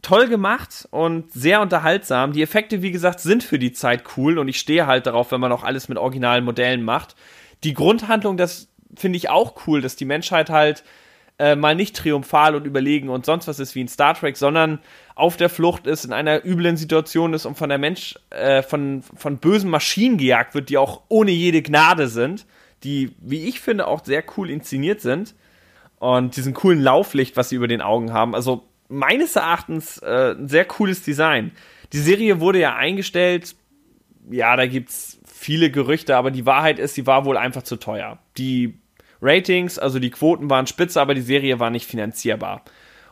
toll 0.02 0.28
gemacht 0.28 0.88
und 0.92 1.32
sehr 1.32 1.62
unterhaltsam. 1.62 2.34
Die 2.34 2.44
Effekte, 2.44 2.82
wie 2.82 2.92
gesagt, 2.92 3.22
sind 3.22 3.42
für 3.42 3.58
die 3.58 3.72
Zeit 3.72 4.04
cool 4.18 4.38
und 4.38 4.50
ich 4.50 4.60
stehe 4.60 4.86
halt 4.86 5.08
darauf, 5.08 5.32
wenn 5.32 5.40
man 5.40 5.54
auch 5.54 5.64
alles 5.64 5.88
mit 5.88 5.98
originalen 5.98 6.44
Modellen 6.44 6.84
macht. 6.84 7.16
Die 7.64 7.74
Grundhandlung, 7.74 8.36
das 8.36 8.68
finde 8.96 9.18
ich 9.18 9.30
auch 9.30 9.66
cool, 9.66 9.82
dass 9.82 9.96
die 9.96 10.06
Menschheit 10.06 10.50
halt 10.50 10.84
äh, 11.38 11.56
mal 11.56 11.76
nicht 11.76 11.96
triumphal 11.96 12.56
und 12.56 12.66
überlegen 12.66 13.10
und 13.10 13.26
sonst 13.26 13.48
was 13.48 13.60
ist 13.60 13.76
wie 13.76 13.82
in 13.82 13.88
Star 13.88 14.14
Trek, 14.14 14.38
sondern 14.38 14.80
auf 15.16 15.38
der 15.38 15.50
Flucht 15.50 15.88
ist, 15.88 16.06
in 16.06 16.14
einer 16.14 16.46
üblen 16.46 16.78
Situation 16.78 17.34
ist 17.34 17.46
und 17.46 17.58
von 17.58 17.70
der 17.70 17.78
Mensch, 17.78 18.16
äh, 18.30 18.62
von, 18.62 19.02
von 19.02 19.38
bösen 19.38 19.70
Maschinen 19.70 20.18
gejagt 20.18 20.56
wird, 20.56 20.70
die 20.70 20.78
auch 20.78 21.02
ohne 21.10 21.32
jede 21.32 21.62
Gnade 21.62 22.08
sind, 22.08 22.46
die, 22.84 23.16
wie 23.20 23.48
ich 23.48 23.60
finde, 23.60 23.88
auch 23.88 24.04
sehr 24.04 24.24
cool 24.38 24.50
inszeniert 24.50 25.02
sind. 25.02 25.36
Und 25.98 26.36
diesen 26.36 26.54
coolen 26.54 26.82
Lauflicht, 26.82 27.38
was 27.38 27.50
sie 27.50 27.56
über 27.56 27.68
den 27.68 27.82
Augen 27.82 28.14
haben. 28.14 28.36
Also 28.36 28.68
meines 28.90 29.36
Erachtens 29.36 29.98
äh, 30.00 30.36
ein 30.38 30.48
sehr 30.48 30.66
cooles 30.66 31.04
Design. 31.04 31.52
Die 31.94 32.00
Serie 32.00 32.40
wurde 32.40 32.60
ja 32.60 32.76
eingestellt, 32.76 33.56
ja, 34.30 34.56
da 34.56 34.68
gibt's 34.68 35.20
viele 35.26 35.72
Gerüchte, 35.72 36.16
aber 36.16 36.32
die 36.32 36.46
Wahrheit 36.46 36.80
ist, 36.80 36.96
sie 36.96 37.08
war 37.08 37.26
wohl 37.26 37.38
einfach 37.38 37.64
zu 37.64 37.78
teuer. 37.78 38.20
Die 38.38 38.80
Ratings, 39.22 39.80
also 39.80 40.00
die 40.00 40.12
Quoten 40.12 40.50
waren 40.50 40.68
spitze, 40.68 41.02
aber 41.02 41.14
die 41.14 41.22
Serie 41.22 41.60
war 41.60 41.70
nicht 41.70 41.86
finanzierbar. 41.86 42.64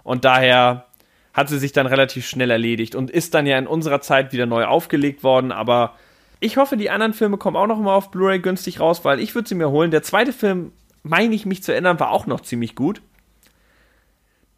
Und 0.04 0.26
daher 0.26 0.86
hat 1.34 1.50
sie 1.50 1.60
sich 1.60 1.72
dann 1.72 1.88
relativ 1.88 2.28
schnell 2.28 2.52
erledigt 2.52 2.96
und 2.96 3.10
ist 3.10 3.34
dann 3.34 3.48
ja 3.48 3.58
in 3.58 3.68
unserer 3.68 4.02
Zeit 4.02 4.34
wieder 4.34 4.46
neu 4.46 4.66
aufgelegt 4.66 5.24
worden, 5.24 5.52
aber 5.52 5.96
ich 6.44 6.58
hoffe, 6.58 6.76
die 6.76 6.90
anderen 6.90 7.14
Filme 7.14 7.38
kommen 7.38 7.56
auch 7.56 7.68
noch 7.68 7.80
mal 7.80 7.96
auf 7.96 8.12
Blu-ray 8.12 8.40
günstig 8.40 8.82
raus, 8.82 9.06
weil 9.06 9.22
ich 9.22 9.34
würde 9.34 9.48
sie 9.48 9.56
mir 9.56 9.70
holen. 9.70 9.92
Der 9.92 10.04
zweite 10.04 10.34
Film, 10.34 10.74
meine 11.02 11.34
ich 11.34 11.46
mich 11.46 11.64
zu 11.64 11.72
erinnern, 11.72 12.02
war 12.02 12.12
auch 12.12 12.26
noch 12.26 12.42
ziemlich 12.42 12.76
gut. 12.76 13.02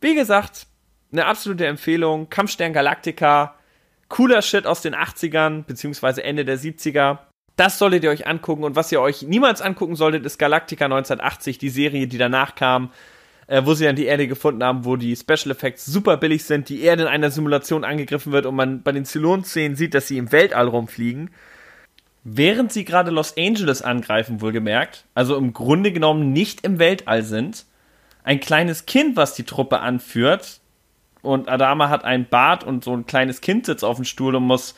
Wie 0.01 0.15
gesagt, 0.15 0.65
eine 1.11 1.27
absolute 1.27 1.67
Empfehlung. 1.67 2.29
Kampfstern 2.29 2.73
Galactica, 2.73 3.53
cooler 4.09 4.41
Shit 4.41 4.65
aus 4.65 4.81
den 4.81 4.95
80ern, 4.95 5.63
beziehungsweise 5.63 6.23
Ende 6.23 6.43
der 6.43 6.57
70er. 6.57 7.19
Das 7.55 7.79
solltet 7.79 8.03
ihr 8.03 8.09
euch 8.09 8.27
angucken 8.27 8.63
und 8.63 8.75
was 8.75 8.91
ihr 8.91 8.99
euch 9.01 9.21
niemals 9.21 9.61
angucken 9.61 9.95
solltet, 9.95 10.25
ist 10.25 10.37
Galactica 10.37 10.85
1980, 10.85 11.57
die 11.57 11.69
Serie, 11.69 12.07
die 12.07 12.17
danach 12.17 12.55
kam. 12.55 12.91
äh, 13.47 13.61
wo 13.65 13.73
sie 13.73 13.85
dann 13.85 13.95
die 13.95 14.05
Erde 14.05 14.27
gefunden 14.27 14.63
haben, 14.63 14.85
wo 14.85 14.95
die 14.95 15.15
Special 15.15 15.51
Effects 15.51 15.85
super 15.85 16.17
billig 16.17 16.43
sind, 16.45 16.69
die 16.69 16.81
Erde 16.81 17.03
in 17.03 17.09
einer 17.09 17.31
Simulation 17.31 17.83
angegriffen 17.83 18.31
wird 18.31 18.45
und 18.45 18.55
man 18.55 18.81
bei 18.81 18.91
den 18.91 19.05
Zylon-Szenen 19.05 19.75
sieht, 19.75 19.93
dass 19.93 20.07
sie 20.07 20.17
im 20.17 20.31
Weltall 20.31 20.67
rumfliegen. 20.67 21.29
Während 22.23 22.73
sie 22.73 22.85
gerade 22.85 23.11
Los 23.11 23.37
Angeles 23.37 23.83
angreifen, 23.83 24.41
wohlgemerkt, 24.41 25.05
also 25.13 25.35
im 25.35 25.53
Grunde 25.53 25.91
genommen 25.91 26.33
nicht 26.33 26.61
im 26.65 26.79
Weltall 26.79 27.21
sind, 27.21 27.65
ein 28.23 28.39
kleines 28.39 28.87
Kind, 28.87 29.15
was 29.15 29.35
die 29.35 29.43
Truppe 29.43 29.79
anführt, 29.79 30.59
und 31.21 31.49
Adama 31.49 31.89
hat 31.89 32.03
einen 32.03 32.27
Bart 32.27 32.63
und 32.63 32.83
so 32.83 32.95
ein 32.95 33.07
kleines 33.07 33.41
Kind 33.41 33.65
sitzt 33.65 33.83
auf 33.83 33.95
dem 33.95 34.05
Stuhl 34.05 34.35
und 34.35 34.43
muss, 34.43 34.75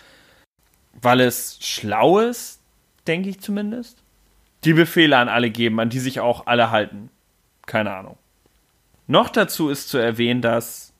weil 1.01 1.19
es 1.19 1.57
schlau 1.61 2.19
ist, 2.19 2.56
denke 3.07 3.29
ich 3.29 3.39
zumindest, 3.39 4.03
die 4.63 4.73
Befehle 4.73 5.17
an 5.17 5.29
alle 5.29 5.49
geben, 5.49 5.79
an 5.79 5.89
die 5.89 5.99
sich 5.99 6.19
auch 6.19 6.47
alle 6.47 6.71
halten. 6.71 7.09
Keine 7.65 7.93
Ahnung. 7.93 8.17
Noch 9.07 9.29
dazu 9.29 9.69
ist 9.69 9.89
zu 9.89 9.97
erwähnen, 9.97 10.41
dass 10.41 10.93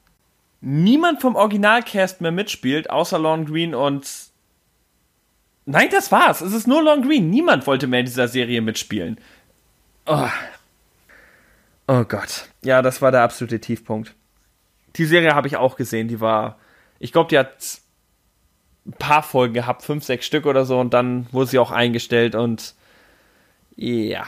niemand 0.62 1.22
vom 1.22 1.36
Originalcast 1.36 2.22
mehr 2.22 2.32
mitspielt, 2.32 2.90
außer 2.90 3.20
Lon 3.20 3.46
Green 3.46 3.76
und. 3.76 4.10
Nein, 5.66 5.90
das 5.92 6.12
war's. 6.12 6.42
Es 6.42 6.54
ist 6.54 6.68
nur 6.68 6.82
Lon 6.82 7.02
Green. 7.02 7.30
Niemand 7.30 7.68
wollte 7.68 7.88
mehr 7.88 8.00
in 8.00 8.06
dieser 8.06 8.30
Serie 8.30 8.62
mitspielen. 8.62 9.20
Oh. 10.06 10.30
oh 11.88 12.04
Gott. 12.06 12.48
Ja, 12.64 12.82
das 12.82 13.02
war 13.02 13.12
der 13.12 13.24
absolute 13.24 13.60
Tiefpunkt. 13.60 14.16
Die 14.96 15.06
Serie 15.06 15.36
habe 15.36 15.48
ich 15.48 15.58
auch 15.58 15.76
gesehen. 15.76 16.08
Die 16.08 16.22
war. 16.22 16.58
Ich 17.00 17.12
glaube, 17.12 17.30
die 17.30 17.38
hat 17.38 17.82
ein 18.88 18.94
paar 18.94 19.24
Folgen 19.24 19.54
gehabt, 19.54 19.84
fünf, 19.84 20.04
sechs 20.04 20.26
Stück 20.26 20.46
oder 20.46 20.66
so, 20.66 20.80
und 20.80 20.94
dann 20.94 21.28
wurde 21.32 21.50
sie 21.50 21.60
auch 21.60 21.72
eingestellt 21.72 22.36
und 22.36 22.74
ja. 23.76 24.26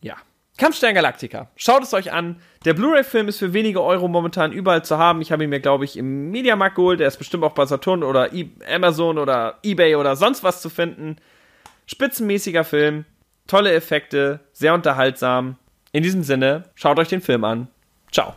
Ja. 0.00 0.16
Kampfstern 0.56 0.94
Galactica. 0.94 1.50
Schaut 1.56 1.82
es 1.82 1.92
euch 1.92 2.12
an. 2.12 2.40
Der 2.64 2.74
Blu-ray-Film 2.74 3.28
ist 3.28 3.38
für 3.38 3.52
wenige 3.52 3.82
Euro 3.82 4.08
momentan 4.08 4.52
überall 4.52 4.84
zu 4.84 4.98
haben. 4.98 5.20
Ich 5.20 5.32
habe 5.32 5.44
ihn 5.44 5.50
mir, 5.50 5.60
glaube 5.60 5.84
ich, 5.84 5.96
im 5.96 6.30
Mediamarkt 6.30 6.76
geholt. 6.76 7.00
Er 7.00 7.08
ist 7.08 7.18
bestimmt 7.18 7.44
auch 7.44 7.52
bei 7.52 7.66
Saturn 7.66 8.02
oder 8.02 8.32
e 8.32 8.48
Amazon 8.72 9.18
oder 9.18 9.58
eBay 9.62 9.96
oder 9.96 10.16
sonst 10.16 10.42
was 10.44 10.62
zu 10.62 10.70
finden. 10.70 11.16
Spitzenmäßiger 11.86 12.64
Film. 12.64 13.04
Tolle 13.46 13.74
Effekte. 13.74 14.40
Sehr 14.52 14.72
unterhaltsam. 14.74 15.56
In 15.92 16.02
diesem 16.02 16.22
Sinne, 16.22 16.64
schaut 16.74 16.98
euch 16.98 17.08
den 17.08 17.20
Film 17.20 17.44
an. 17.44 17.68
Ciao. 18.10 18.34